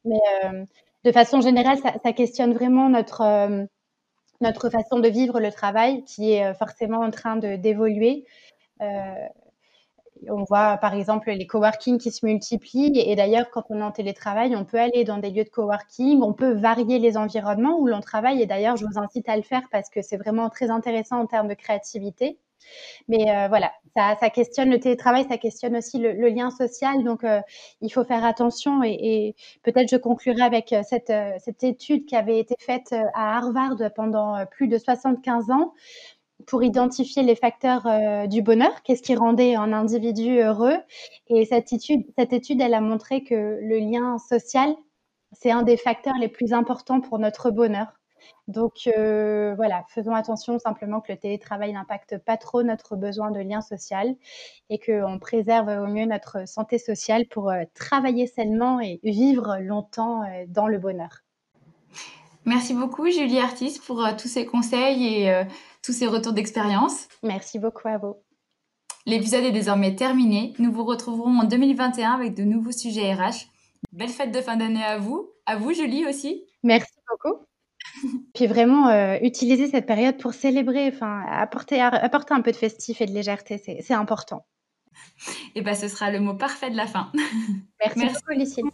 Mais 0.06 0.20
euh, 0.46 0.66
de 1.04 1.12
façon 1.12 1.42
générale, 1.42 1.78
ça 1.78 2.14
questionne 2.14 2.54
vraiment 2.54 2.90
notre 2.90 3.68
notre 4.42 4.70
façon 4.70 5.00
de 5.00 5.08
vivre 5.08 5.40
le 5.40 5.52
travail 5.52 6.04
qui 6.04 6.34
est 6.34 6.46
euh, 6.46 6.54
forcément 6.54 7.00
en 7.00 7.12
train 7.12 7.38
d'évoluer. 7.38 8.26
Euh, 8.82 9.28
on 10.30 10.44
voit 10.44 10.78
par 10.78 10.94
exemple 10.96 11.32
les 11.32 11.46
coworking 11.46 12.00
qui 12.00 12.12
se 12.12 12.26
multiplient 12.26 13.00
et 13.00 13.16
d'ailleurs 13.16 13.50
quand 13.52 13.64
on 13.70 13.80
est 13.80 13.84
en 13.84 13.92
télétravail, 13.92 14.56
on 14.56 14.66
peut 14.66 14.80
aller 14.80 15.04
dans 15.04 15.18
des 15.18 15.30
lieux 15.30 15.44
de 15.44 15.50
coworking, 15.50 16.22
on 16.24 16.34
peut 16.34 16.54
varier 16.54 16.98
les 17.00 17.18
environnements 17.18 17.78
où 17.80 17.88
l'on 17.88 18.02
travaille 18.02 18.42
et 18.42 18.48
d'ailleurs 18.48 18.78
je 18.78 18.86
vous 18.86 18.98
incite 18.98 19.30
à 19.30 19.36
le 19.36 19.44
faire 19.44 19.64
parce 19.72 19.90
que 19.90 20.02
c'est 20.02 20.18
vraiment 20.18 20.50
très 20.50 20.72
intéressant 20.72 21.20
en 21.20 21.28
termes 21.28 21.48
de 21.48 21.54
créativité. 21.54 22.40
Mais 23.08 23.30
euh, 23.30 23.48
voilà, 23.48 23.72
ça, 23.96 24.30
questionne 24.30 24.70
le 24.70 24.80
télétravail, 24.80 25.26
ça 25.30 25.38
questionne 25.38 25.76
aussi 25.78 25.98
le, 26.00 26.12
lien 26.30 26.52
social. 26.52 27.04
Donc, 27.04 27.24
euh, 27.24 27.42
il 27.82 27.92
faut 27.92 28.04
faire 28.04 28.26
attention. 28.26 28.84
Et, 28.84 29.36
peut-être 29.64 29.90
je 29.90 29.98
conclurai 29.98 30.42
avec 30.42 30.74
euh, 30.74 30.82
cette, 30.84 31.64
étude 31.64 32.06
qui 32.06 32.16
avait 32.16 32.40
été 32.40 32.56
faite 32.60 32.94
à 33.14 33.38
Harvard 33.38 33.78
pendant 33.96 34.46
plus 34.52 34.68
de 34.68 34.78
75 34.78 35.52
ans 35.52 35.74
pour 36.46 36.64
identifier 36.64 37.24
les 37.24 37.36
facteurs 37.36 37.88
du 38.28 38.44
bonheur, 38.44 38.84
qu'est-ce 38.84 39.02
qui 39.02 39.16
rendait 39.16 39.56
un 39.56 39.74
individu 39.74 40.40
heureux. 40.40 40.78
Et 41.30 41.46
cette 41.46 41.74
étude, 41.74 42.06
cette 42.18 42.32
étude, 42.32 42.62
elle 42.62 42.76
a 42.76 42.82
montré 42.82 43.24
que 43.24 43.60
le 43.60 43.80
lien 43.80 44.18
social, 44.20 44.76
c'est 45.32 45.52
un 45.52 45.64
des 45.64 45.78
facteurs 45.78 46.16
les 46.20 46.28
plus 46.28 46.54
importants 46.54 47.02
pour 47.02 47.18
notre 47.18 47.50
bonheur. 47.50 47.97
Donc 48.48 48.88
euh, 48.88 49.54
voilà, 49.56 49.84
faisons 49.90 50.14
attention 50.14 50.58
simplement 50.58 51.02
que 51.02 51.12
le 51.12 51.18
télétravail 51.18 51.74
n'impacte 51.74 52.18
pas 52.18 52.38
trop 52.38 52.64
notre 52.64 52.96
besoin 52.96 53.32
de 53.32 53.40
lien 53.40 53.62
social 53.62 54.16
et 54.70 54.80
qu'on 54.80 55.20
préserve 55.20 55.68
au 55.68 55.88
mieux 55.88 56.06
notre 56.06 56.48
santé 56.48 56.78
sociale 56.78 57.26
pour 57.28 57.50
euh, 57.50 57.64
travailler 57.74 58.26
sainement 58.26 58.80
et 58.80 59.00
vivre 59.04 59.58
longtemps 59.60 60.24
euh, 60.24 60.46
dans 60.48 60.68
le 60.68 60.78
bonheur. 60.78 61.24
Merci 62.46 62.74
beaucoup 62.74 63.10
Julie 63.10 63.40
Artis 63.40 63.82
pour 63.86 64.02
tous 64.18 64.30
ces 64.30 64.46
conseils 64.46 65.06
et 65.06 65.44
tous 65.84 65.92
ces 65.92 66.08
retours 66.08 66.32
d'expérience. 66.32 67.10
Merci 67.22 67.60
beaucoup 67.60 67.90
à 67.90 67.98
vous. 67.98 68.16
L'épisode 69.06 69.44
est 69.44 69.52
désormais 69.52 69.96
terminé. 69.96 70.54
Nous 70.58 70.72
vous 70.72 70.86
retrouverons 70.86 71.40
en 71.40 71.44
2021 71.44 72.12
avec 72.12 72.36
de 72.36 72.44
nouveaux 72.44 72.72
sujets 72.72 73.14
RH. 73.14 73.50
Belle 73.92 74.10
fête 74.10 74.32
de 74.32 74.40
fin 74.42 74.56
d'année 74.56 74.84
à 74.84 74.98
vous. 74.98 75.30
À 75.46 75.58
vous 75.58 75.74
Julie 75.74 76.06
aussi. 76.06 76.46
Merci 76.64 76.94
beaucoup. 77.10 77.40
Puis 78.34 78.48
vraiment, 78.48 78.90
euh, 78.90 79.18
utiliser 79.22 79.68
cette 79.68 79.86
période 79.86 80.18
pour 80.18 80.34
célébrer, 80.34 80.88
enfin, 80.88 81.24
apporter 81.30 81.82
apporter 81.82 82.34
un 82.34 82.42
peu 82.42 82.52
de 82.52 82.58
festif 82.58 83.02
et 83.02 83.06
de 83.06 83.12
légèreté, 83.12 83.58
c'est 83.58 83.94
important. 83.94 84.46
Et 85.56 85.62
ben, 85.62 85.76
ce 85.76 85.88
sera 85.88 86.12
le 86.12 86.20
mot 86.20 86.34
parfait 86.34 86.70
de 86.70 86.76
la 86.76 86.88
fin. 86.88 87.12
Merci, 87.80 88.00
Merci. 88.00 88.16
beaucoup, 88.16 88.40
Lucille. 88.40 88.66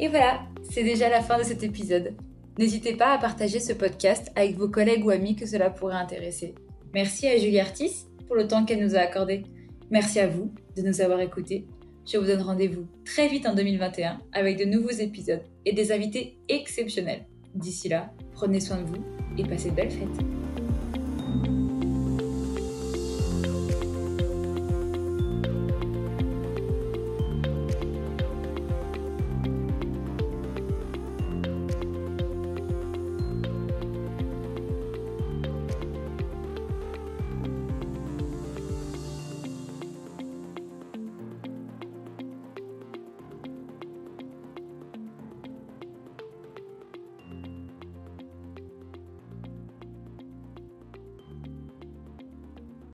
Et 0.00 0.08
voilà, 0.08 0.42
c'est 0.70 0.84
déjà 0.84 1.08
la 1.08 1.20
fin 1.20 1.38
de 1.38 1.42
cet 1.42 1.64
épisode. 1.64 2.16
N'hésitez 2.56 2.94
pas 2.94 3.12
à 3.12 3.18
partager 3.18 3.58
ce 3.60 3.72
podcast 3.72 4.30
avec 4.36 4.56
vos 4.56 4.68
collègues 4.68 5.04
ou 5.04 5.10
amis 5.10 5.34
que 5.34 5.46
cela 5.46 5.70
pourrait 5.70 5.96
intéresser. 5.96 6.54
Merci 6.94 7.26
à 7.26 7.36
Julie 7.36 7.60
Artis 7.60 8.06
pour 8.28 8.36
le 8.36 8.46
temps 8.46 8.64
qu'elle 8.64 8.84
nous 8.84 8.94
a 8.94 9.00
accordé. 9.00 9.42
Merci 9.90 10.20
à 10.20 10.28
vous 10.28 10.52
de 10.76 10.82
nous 10.82 11.00
avoir 11.00 11.20
écoutés. 11.20 11.66
Je 12.06 12.18
vous 12.18 12.26
donne 12.26 12.42
rendez-vous 12.42 12.86
très 13.04 13.28
vite 13.28 13.46
en 13.46 13.54
2021 13.54 14.20
avec 14.32 14.58
de 14.58 14.64
nouveaux 14.64 14.90
épisodes 14.90 15.42
et 15.64 15.72
des 15.72 15.90
invités 15.92 16.38
exceptionnels. 16.48 17.26
D'ici 17.54 17.88
là, 17.88 18.12
prenez 18.32 18.60
soin 18.60 18.80
de 18.80 18.86
vous 18.86 19.04
et 19.36 19.44
passez 19.44 19.70
de 19.70 19.74
belles 19.74 19.90
fêtes. 19.90 20.47